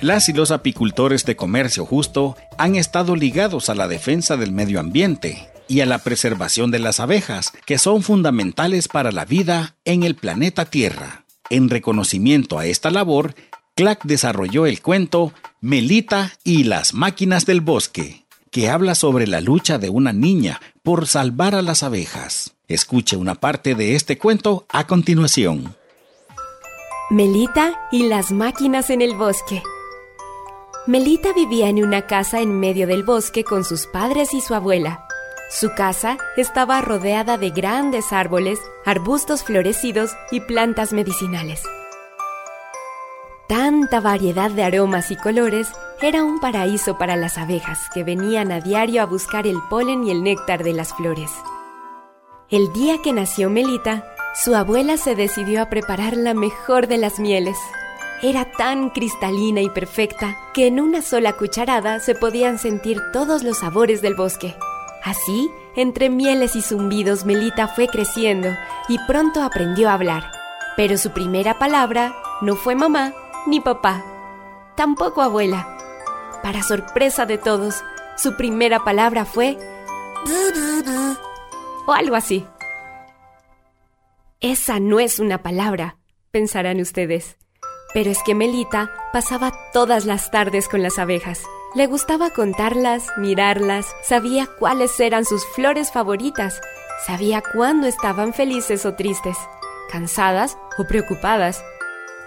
Las 0.00 0.30
y 0.30 0.32
los 0.32 0.50
apicultores 0.50 1.26
de 1.26 1.36
comercio 1.36 1.84
justo 1.84 2.36
han 2.56 2.74
estado 2.76 3.16
ligados 3.16 3.68
a 3.68 3.74
la 3.74 3.86
defensa 3.86 4.38
del 4.38 4.50
medio 4.50 4.80
ambiente 4.80 5.50
y 5.68 5.82
a 5.82 5.86
la 5.86 5.98
preservación 5.98 6.70
de 6.70 6.78
las 6.78 7.00
abejas, 7.00 7.52
que 7.66 7.76
son 7.76 8.02
fundamentales 8.02 8.88
para 8.88 9.12
la 9.12 9.26
vida 9.26 9.76
en 9.84 10.02
el 10.02 10.14
planeta 10.14 10.64
Tierra. 10.64 11.24
En 11.50 11.68
reconocimiento 11.68 12.58
a 12.58 12.64
esta 12.64 12.90
labor, 12.90 13.34
Clark 13.76 14.00
desarrolló 14.04 14.64
el 14.64 14.80
cuento 14.80 15.34
Melita 15.60 16.32
y 16.44 16.64
las 16.64 16.94
máquinas 16.94 17.44
del 17.44 17.60
bosque, 17.60 18.24
que 18.50 18.70
habla 18.70 18.94
sobre 18.94 19.26
la 19.26 19.42
lucha 19.42 19.78
de 19.78 19.90
una 19.90 20.14
niña 20.14 20.62
por 20.82 21.06
salvar 21.08 21.54
a 21.54 21.60
las 21.60 21.82
abejas. 21.82 22.54
Escuche 22.68 23.16
una 23.16 23.34
parte 23.34 23.74
de 23.74 23.96
este 23.96 24.16
cuento 24.16 24.64
a 24.70 24.86
continuación. 24.86 25.76
Melita 27.10 27.78
y 27.92 28.04
las 28.04 28.32
máquinas 28.32 28.88
en 28.88 29.02
el 29.02 29.14
bosque. 29.14 29.62
Melita 30.86 31.34
vivía 31.34 31.68
en 31.68 31.84
una 31.84 32.06
casa 32.06 32.40
en 32.40 32.58
medio 32.58 32.86
del 32.86 33.02
bosque 33.02 33.44
con 33.44 33.64
sus 33.64 33.86
padres 33.86 34.32
y 34.32 34.40
su 34.40 34.54
abuela. 34.54 35.06
Su 35.50 35.74
casa 35.74 36.16
estaba 36.38 36.80
rodeada 36.80 37.36
de 37.36 37.50
grandes 37.50 38.12
árboles, 38.12 38.58
arbustos 38.86 39.44
florecidos 39.44 40.12
y 40.30 40.40
plantas 40.40 40.94
medicinales. 40.94 41.62
Tanta 43.46 44.00
variedad 44.00 44.50
de 44.50 44.62
aromas 44.62 45.10
y 45.10 45.16
colores 45.16 45.68
era 46.00 46.24
un 46.24 46.40
paraíso 46.40 46.96
para 46.96 47.16
las 47.16 47.36
abejas 47.36 47.78
que 47.92 48.02
venían 48.02 48.50
a 48.50 48.60
diario 48.60 49.02
a 49.02 49.06
buscar 49.06 49.46
el 49.46 49.58
polen 49.68 50.04
y 50.04 50.10
el 50.12 50.22
néctar 50.22 50.64
de 50.64 50.72
las 50.72 50.94
flores. 50.94 51.30
El 52.48 52.72
día 52.72 53.02
que 53.02 53.12
nació 53.12 53.50
Melita, 53.50 54.14
su 54.34 54.54
abuela 54.54 54.96
se 54.96 55.14
decidió 55.14 55.60
a 55.60 55.68
preparar 55.68 56.16
la 56.16 56.32
mejor 56.32 56.86
de 56.86 56.96
las 56.96 57.20
mieles. 57.20 57.58
Era 58.22 58.44
tan 58.44 58.90
cristalina 58.90 59.62
y 59.62 59.70
perfecta 59.70 60.38
que 60.52 60.66
en 60.66 60.78
una 60.78 61.00
sola 61.00 61.32
cucharada 61.34 62.00
se 62.00 62.14
podían 62.14 62.58
sentir 62.58 63.00
todos 63.14 63.42
los 63.42 63.58
sabores 63.58 64.02
del 64.02 64.14
bosque. 64.14 64.54
Así, 65.02 65.50
entre 65.74 66.10
mieles 66.10 66.54
y 66.54 66.60
zumbidos, 66.60 67.24
Melita 67.24 67.68
fue 67.68 67.88
creciendo 67.88 68.50
y 68.88 68.98
pronto 69.06 69.42
aprendió 69.42 69.88
a 69.88 69.94
hablar. 69.94 70.30
Pero 70.76 70.98
su 70.98 71.12
primera 71.12 71.58
palabra 71.58 72.14
no 72.42 72.56
fue 72.56 72.74
mamá 72.74 73.14
ni 73.46 73.60
papá, 73.60 74.04
tampoco 74.76 75.22
abuela. 75.22 75.78
Para 76.42 76.62
sorpresa 76.62 77.24
de 77.24 77.38
todos, 77.38 77.82
su 78.16 78.36
primera 78.36 78.84
palabra 78.84 79.24
fue 79.24 79.56
o 81.86 81.92
algo 81.92 82.16
así. 82.16 82.46
Esa 84.40 84.78
no 84.78 85.00
es 85.00 85.18
una 85.18 85.42
palabra, 85.42 85.96
pensarán 86.30 86.80
ustedes. 86.80 87.39
Pero 87.92 88.10
es 88.10 88.18
que 88.24 88.34
Melita 88.34 88.90
pasaba 89.12 89.52
todas 89.72 90.04
las 90.04 90.30
tardes 90.30 90.68
con 90.68 90.82
las 90.82 90.98
abejas. 90.98 91.42
Le 91.74 91.86
gustaba 91.86 92.30
contarlas, 92.30 93.06
mirarlas, 93.16 93.94
sabía 94.02 94.46
cuáles 94.46 94.98
eran 94.98 95.24
sus 95.24 95.46
flores 95.46 95.92
favoritas, 95.92 96.60
sabía 97.06 97.42
cuándo 97.54 97.86
estaban 97.86 98.34
felices 98.34 98.84
o 98.86 98.94
tristes, 98.94 99.36
cansadas 99.90 100.58
o 100.78 100.84
preocupadas. 100.84 101.64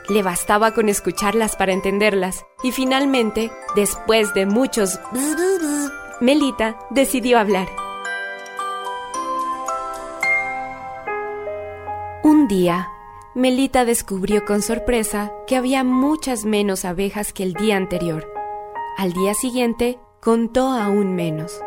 Le 0.10 0.23
bastaba 0.23 0.73
con 0.73 0.89
escucharlas 0.89 1.56
para 1.56 1.73
entenderlas 1.73 2.45
y 2.62 2.71
finalmente, 2.71 3.52
después 3.76 4.34
de 4.34 4.45
muchos 4.45 4.99
Melita 6.21 6.78
decidió 6.89 7.39
hablar. 7.39 7.67
Un 12.23 12.47
día, 12.47 12.89
Melita 13.36 13.84
descubrió 13.84 14.46
con 14.46 14.62
sorpresa 14.62 15.32
que 15.48 15.56
había 15.56 15.84
muchas 15.84 16.46
menos 16.46 16.86
abejas 16.86 17.34
que 17.34 17.41
el 17.41 17.54
día 17.54 17.78
anterior. 17.78 18.32
Al 18.96 19.12
día 19.13 19.34
siguiente, 19.34 20.00
contó 20.22 20.69
aún 20.69 21.15
menos. 21.15 21.60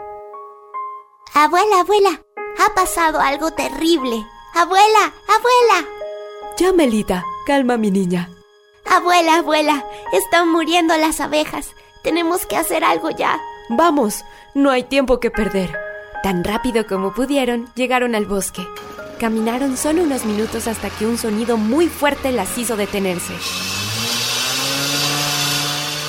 Abuela, 1.34 1.80
abuela, 1.80 2.22
ha 2.64 2.74
pasado 2.74 3.20
algo 3.20 3.50
terrible. 3.50 4.24
Abuela, 4.54 5.12
abuela. 5.28 5.88
Ya, 6.56 6.72
Melita, 6.72 7.24
calma 7.46 7.76
mi 7.76 7.90
niña. 7.90 8.30
Abuela, 8.88 9.38
abuela, 9.38 9.84
están 10.12 10.48
muriendo 10.48 10.96
las 10.96 11.20
abejas. 11.20 11.72
Tenemos 12.04 12.46
que 12.46 12.56
hacer 12.56 12.84
algo 12.84 13.10
ya. 13.10 13.40
Vamos, 13.70 14.24
no 14.54 14.70
hay 14.70 14.84
tiempo 14.84 15.18
que 15.18 15.32
perder. 15.32 15.76
Tan 16.22 16.44
rápido 16.44 16.86
como 16.86 17.12
pudieron, 17.12 17.68
llegaron 17.74 18.14
al 18.14 18.24
bosque. 18.24 18.64
Caminaron 19.18 19.78
solo 19.78 20.02
unos 20.02 20.26
minutos 20.26 20.66
hasta 20.66 20.90
que 20.90 21.06
un 21.06 21.16
sonido 21.16 21.56
muy 21.56 21.88
fuerte 21.88 22.32
las 22.32 22.58
hizo 22.58 22.76
detenerse. 22.76 23.32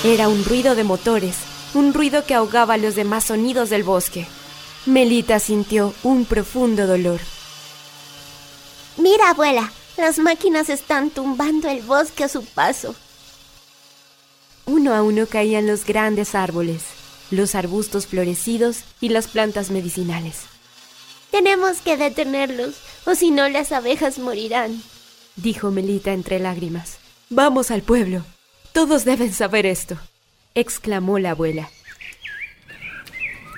Era 0.04 0.28
un 0.28 0.44
ruido 0.44 0.76
de 0.76 0.84
motores, 0.84 1.38
un 1.74 1.94
ruido 1.94 2.26
que 2.26 2.34
ahogaba 2.34 2.76
los 2.78 2.96
demás 2.96 3.24
sonidos 3.24 3.70
del 3.70 3.84
bosque. 3.84 4.28
Melita 4.86 5.40
sintió 5.40 5.94
un 6.04 6.26
profundo 6.26 6.86
dolor. 6.86 7.22
Mira, 8.98 9.30
abuela, 9.30 9.72
las 9.96 10.20
máquinas 10.20 10.70
están 10.70 11.10
tumbando 11.10 11.70
el 11.70 11.82
bosque 11.82 12.26
a 12.26 12.30
su 12.30 12.44
paso. 12.44 12.94
uno 14.66 14.94
a 14.94 15.02
uno 15.02 15.28
caían 15.28 15.66
los 15.66 15.86
grandes 15.86 16.36
árboles, 16.36 16.84
los 17.32 17.56
arbustos 17.56 18.06
florecidos 18.06 18.80
y 19.00 19.10
las 19.10 19.28
plantas 19.28 19.72
medicinales. 19.72 20.42
Tenemos 21.32 21.80
que 21.82 21.98
detenerlos, 21.98 22.76
o 23.08 23.16
si 23.16 23.32
no 23.32 23.48
las 23.48 23.72
abejas 23.72 24.20
morirán, 24.20 24.82
dijo 25.38 25.72
Melita 25.72 26.12
entre 26.12 26.40
lágrimas. 26.40 27.00
Vamos 27.30 27.72
al 27.72 27.82
pueblo. 27.82 28.24
Todos 28.74 29.06
deben 29.06 29.34
saber 29.34 29.66
esto, 29.66 29.98
exclamó 30.56 31.18
la 31.18 31.32
abuela. 31.32 31.70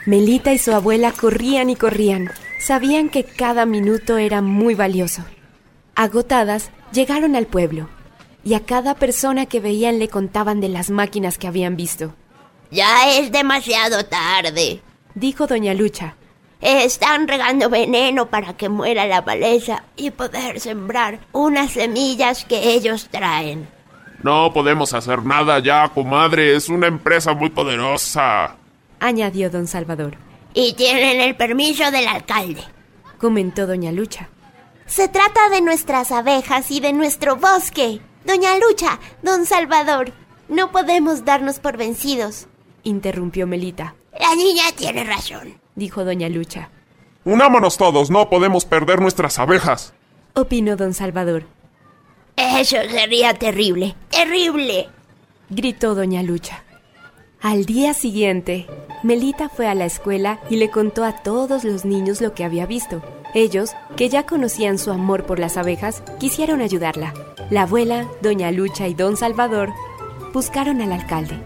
Melita 0.06 0.54
y 0.54 0.60
su 0.60 0.72
abuela 0.72 1.12
corrían 1.12 1.72
y 1.72 1.76
corrían. 1.76 2.30
Sabían 2.60 3.10
que 3.10 3.24
cada 3.24 3.66
minuto 3.66 4.18
era 4.18 4.44
muy 4.44 4.76
valioso. 4.76 5.24
Agotadas, 5.96 6.70
llegaron 6.92 7.36
al 7.36 7.48
pueblo 7.48 7.90
y 8.44 8.54
a 8.54 8.66
cada 8.66 8.96
persona 8.96 9.48
que 9.48 9.60
veían 9.60 9.98
le 9.98 10.10
contaban 10.10 10.62
de 10.62 10.70
las 10.70 10.92
máquinas 10.92 11.40
que 11.40 11.48
habían 11.48 11.76
visto. 11.76 12.14
Ya 12.70 13.18
es 13.18 13.32
demasiado 13.32 14.06
tarde, 14.06 14.82
dijo 15.16 15.48
doña 15.48 15.74
Lucha. 15.74 16.19
Están 16.62 17.28
regando 17.28 17.70
veneno 17.70 18.30
para 18.30 18.58
que 18.58 18.68
muera 18.68 19.08
la 19.08 19.22
maleza 19.22 19.84
y 19.96 20.12
poder 20.12 20.60
sembrar 20.60 21.20
unas 21.32 21.72
semillas 21.72 22.44
que 22.44 22.74
ellos 22.74 23.08
traen. 23.10 23.70
No 24.24 24.52
podemos 24.54 24.94
hacer 24.94 25.24
nada 25.24 25.60
ya, 25.60 25.88
comadre. 25.88 26.56
Es 26.56 26.68
una 26.68 26.88
empresa 26.88 27.34
muy 27.34 27.50
poderosa, 27.50 28.58
añadió 29.00 29.50
don 29.50 29.68
Salvador. 29.68 30.18
Y 30.54 30.74
tienen 30.74 31.22
el 31.22 31.36
permiso 31.36 31.92
del 31.92 32.08
alcalde, 32.08 32.64
comentó 33.18 33.66
doña 33.66 33.92
Lucha. 33.92 34.28
Se 34.86 35.08
trata 35.08 35.50
de 35.50 35.62
nuestras 35.62 36.12
abejas 36.12 36.72
y 36.72 36.80
de 36.80 36.92
nuestro 36.92 37.38
bosque. 37.38 38.02
Doña 38.26 38.58
Lucha, 38.58 39.00
don 39.22 39.46
Salvador, 39.46 40.12
no 40.50 40.72
podemos 40.72 41.24
darnos 41.24 41.60
por 41.60 41.78
vencidos, 41.78 42.48
interrumpió 42.84 43.48
Melita. 43.48 43.96
La 44.20 44.36
niña 44.36 44.64
tiene 44.76 45.04
razón, 45.06 45.60
dijo 45.80 46.06
doña 46.06 46.30
Lucha. 46.30 46.70
Unámonos 47.26 47.78
todos, 47.78 48.12
no 48.12 48.30
podemos 48.30 48.66
perder 48.66 49.02
nuestras 49.02 49.40
abejas, 49.40 49.94
opinó 50.34 50.76
don 50.76 50.94
Salvador. 50.94 51.44
Eso 52.36 52.78
sería 52.90 53.34
terrible, 53.34 53.96
terrible, 54.10 54.90
gritó 55.50 55.96
doña 55.96 56.24
Lucha. 56.24 56.64
Al 57.42 57.66
día 57.66 57.94
siguiente, 57.94 58.68
Melita 59.02 59.50
fue 59.50 59.68
a 59.68 59.76
la 59.76 59.86
escuela 59.86 60.40
y 60.50 60.58
le 60.58 60.70
contó 60.70 61.04
a 61.04 61.14
todos 61.24 61.64
los 61.64 61.86
niños 61.86 62.22
lo 62.22 62.34
que 62.34 62.44
había 62.44 62.66
visto. 62.66 63.02
Ellos, 63.34 63.72
que 63.96 64.10
ya 64.10 64.26
conocían 64.26 64.78
su 64.78 64.92
amor 64.92 65.26
por 65.26 65.40
las 65.40 65.56
abejas, 65.56 66.04
quisieron 66.20 66.62
ayudarla. 66.62 67.14
La 67.50 67.62
abuela, 67.64 68.08
doña 68.22 68.52
Lucha 68.52 68.88
y 68.88 68.94
don 68.94 69.16
Salvador 69.18 69.70
buscaron 70.34 70.82
al 70.82 70.92
alcalde. 70.92 71.40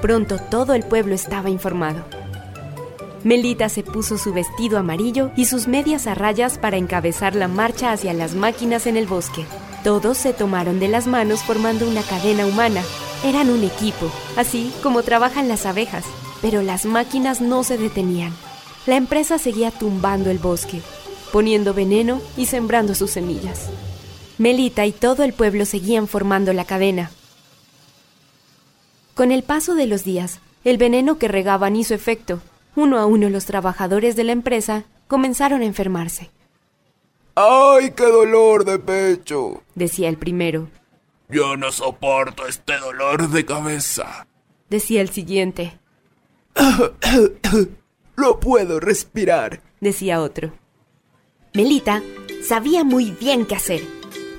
Pronto 0.00 0.38
todo 0.38 0.74
el 0.74 0.84
pueblo 0.84 1.14
estaba 1.14 1.50
informado. 1.50 2.04
Melita 3.24 3.68
se 3.68 3.82
puso 3.82 4.16
su 4.16 4.32
vestido 4.32 4.78
amarillo 4.78 5.32
y 5.36 5.46
sus 5.46 5.66
medias 5.66 6.06
a 6.06 6.14
rayas 6.14 6.56
para 6.56 6.76
encabezar 6.76 7.34
la 7.34 7.48
marcha 7.48 7.90
hacia 7.90 8.14
las 8.14 8.34
máquinas 8.34 8.86
en 8.86 8.96
el 8.96 9.06
bosque. 9.06 9.44
Todos 9.82 10.18
se 10.18 10.32
tomaron 10.32 10.78
de 10.78 10.88
las 10.88 11.06
manos 11.06 11.42
formando 11.42 11.88
una 11.88 12.02
cadena 12.02 12.46
humana. 12.46 12.82
Eran 13.24 13.50
un 13.50 13.64
equipo, 13.64 14.10
así 14.36 14.72
como 14.82 15.02
trabajan 15.02 15.48
las 15.48 15.66
abejas, 15.66 16.04
pero 16.40 16.62
las 16.62 16.84
máquinas 16.84 17.40
no 17.40 17.64
se 17.64 17.76
detenían. 17.76 18.32
La 18.86 18.96
empresa 18.96 19.38
seguía 19.38 19.72
tumbando 19.72 20.30
el 20.30 20.38
bosque, 20.38 20.80
poniendo 21.32 21.74
veneno 21.74 22.20
y 22.36 22.46
sembrando 22.46 22.94
sus 22.94 23.10
semillas. 23.10 23.68
Melita 24.38 24.86
y 24.86 24.92
todo 24.92 25.24
el 25.24 25.32
pueblo 25.32 25.64
seguían 25.64 26.06
formando 26.06 26.52
la 26.52 26.64
cadena. 26.64 27.10
Con 29.14 29.32
el 29.32 29.42
paso 29.42 29.74
de 29.74 29.88
los 29.88 30.04
días, 30.04 30.38
el 30.64 30.78
veneno 30.78 31.18
que 31.18 31.26
regaban 31.26 31.74
hizo 31.74 31.92
efecto. 31.92 32.40
Uno 32.78 33.00
a 33.00 33.06
uno 33.06 33.28
los 33.28 33.44
trabajadores 33.44 34.14
de 34.14 34.22
la 34.22 34.30
empresa 34.30 34.84
comenzaron 35.08 35.62
a 35.62 35.64
enfermarse. 35.64 36.30
¡Ay, 37.34 37.90
qué 37.90 38.04
dolor 38.04 38.64
de 38.64 38.78
pecho! 38.78 39.64
decía 39.74 40.08
el 40.08 40.16
primero. 40.16 40.68
Yo 41.28 41.56
no 41.56 41.72
soporto 41.72 42.46
este 42.46 42.78
dolor 42.78 43.30
de 43.30 43.44
cabeza, 43.44 44.28
decía 44.70 45.00
el 45.00 45.08
siguiente. 45.08 45.80
No 48.16 48.38
puedo 48.38 48.78
respirar, 48.78 49.60
decía 49.80 50.20
otro. 50.20 50.52
Melita 51.54 52.02
sabía 52.44 52.84
muy 52.84 53.10
bien 53.10 53.44
qué 53.44 53.56
hacer 53.56 53.80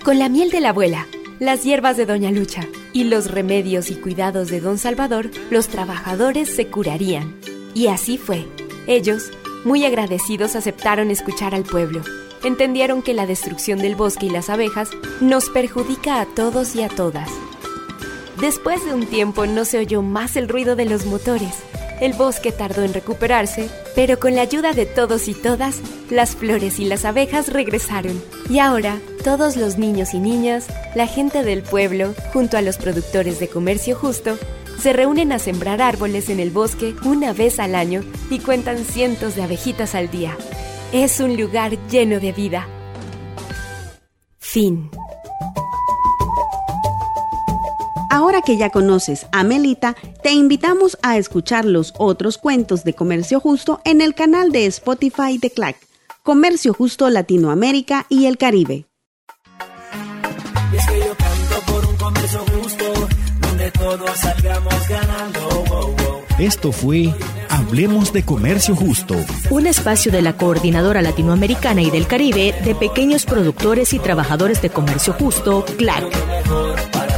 con 0.03 0.17
la 0.17 0.29
miel 0.29 0.49
de 0.49 0.61
la 0.61 0.69
abuela, 0.69 1.07
las 1.39 1.65
hierbas 1.65 1.97
de 1.97 2.05
Doña 2.05 2.31
Lucha 2.31 2.67
y 2.93 3.03
los 3.03 3.31
remedios 3.31 3.89
y 3.89 3.95
cuidados 3.95 4.49
de 4.49 4.61
Don 4.61 4.77
Salvador, 4.77 5.29
los 5.49 5.67
trabajadores 5.67 6.49
se 6.49 6.67
curarían. 6.67 7.37
Y 7.73 7.87
así 7.87 8.17
fue. 8.17 8.47
Ellos, 8.87 9.31
muy 9.65 9.85
agradecidos, 9.85 10.55
aceptaron 10.55 11.11
escuchar 11.11 11.53
al 11.53 11.63
pueblo. 11.63 12.01
Entendieron 12.43 13.01
que 13.01 13.13
la 13.13 13.25
destrucción 13.25 13.79
del 13.79 13.95
bosque 13.95 14.27
y 14.27 14.29
las 14.29 14.49
abejas 14.49 14.89
nos 15.21 15.49
perjudica 15.49 16.21
a 16.21 16.25
todos 16.25 16.75
y 16.75 16.83
a 16.83 16.89
todas. 16.89 17.29
Después 18.39 18.85
de 18.85 18.93
un 18.93 19.05
tiempo 19.05 19.45
no 19.45 19.65
se 19.65 19.79
oyó 19.79 20.01
más 20.01 20.37
el 20.37 20.47
ruido 20.47 20.75
de 20.75 20.85
los 20.85 21.05
motores 21.05 21.53
el 22.01 22.13
bosque 22.13 22.51
tardó 22.51 22.83
en 22.83 22.93
recuperarse, 22.93 23.69
pero 23.93 24.19
con 24.19 24.35
la 24.35 24.41
ayuda 24.41 24.71
de 24.71 24.85
todos 24.85 25.27
y 25.27 25.33
todas, 25.33 25.81
las 26.09 26.35
flores 26.35 26.79
y 26.79 26.85
las 26.85 27.03
abejas 27.03 27.51
regresaron. 27.51 28.21
Y 28.49 28.59
ahora, 28.59 28.99
todos 29.23 29.57
los 29.57 29.77
niños 29.77 30.13
y 30.13 30.19
niñas, 30.19 30.67
la 30.95 31.07
gente 31.07 31.43
del 31.43 31.61
pueblo, 31.61 32.13
junto 32.31 32.57
a 32.57 32.61
los 32.61 32.77
productores 32.77 33.39
de 33.39 33.49
comercio 33.49 33.97
justo, 33.97 34.37
se 34.79 34.93
reúnen 34.93 35.31
a 35.31 35.39
sembrar 35.39 35.81
árboles 35.81 36.29
en 36.29 36.39
el 36.39 36.51
bosque 36.51 36.95
una 37.03 37.33
vez 37.33 37.59
al 37.59 37.75
año 37.75 38.03
y 38.29 38.39
cuentan 38.39 38.85
cientos 38.85 39.35
de 39.35 39.43
abejitas 39.43 39.95
al 39.95 40.09
día. 40.09 40.37
Es 40.91 41.19
un 41.19 41.37
lugar 41.37 41.77
lleno 41.89 42.19
de 42.19 42.31
vida. 42.31 42.67
Fin. 44.37 44.89
Ahora 48.09 48.41
que 48.41 48.57
ya 48.57 48.69
conoces 48.69 49.27
a 49.31 49.43
Melita, 49.43 49.95
te 50.23 50.31
invitamos 50.31 50.97
a 51.03 51.17
escuchar 51.17 51.65
los 51.65 51.93
otros 51.97 52.37
cuentos 52.37 52.83
de 52.83 52.93
Comercio 52.93 53.39
Justo 53.39 53.81
en 53.85 54.01
el 54.01 54.15
canal 54.15 54.51
de 54.51 54.65
Spotify 54.65 55.37
de 55.37 55.51
CLAC, 55.51 55.77
Comercio 56.23 56.73
Justo 56.73 57.09
Latinoamérica 57.09 58.07
y 58.09 58.25
el 58.25 58.37
Caribe. 58.37 58.85
Esto 66.37 66.71
fue 66.71 67.13
Hablemos 67.49 68.13
de 68.13 68.23
Comercio 68.23 68.75
Justo, 68.75 69.15
un 69.49 69.67
espacio 69.67 70.11
de 70.11 70.21
la 70.21 70.37
Coordinadora 70.37 71.01
Latinoamericana 71.01 71.81
y 71.81 71.89
del 71.89 72.07
Caribe 72.07 72.55
de 72.63 72.75
pequeños 72.75 73.25
productores 73.25 73.93
y 73.93 73.99
trabajadores 73.99 74.61
de 74.61 74.69
comercio 74.69 75.13
justo, 75.13 75.65
CLAC 75.77 76.05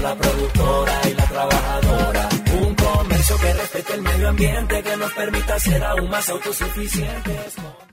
la 0.02 0.15
productora 0.15 1.02
y 1.10 1.13
la 1.13 1.26
trabajadora. 1.26 2.30
Un 2.62 2.76
comercio 2.76 3.38
que 3.38 3.54
respete 3.54 3.93
el 3.93 4.02
medio 4.02 4.30
ambiente, 4.30 4.84
que 4.84 4.97
nos 4.97 5.13
permita 5.13 5.60
ser 5.60 5.84
aún 5.84 6.10
más 6.10 6.30
autosuficientes. 6.30 7.90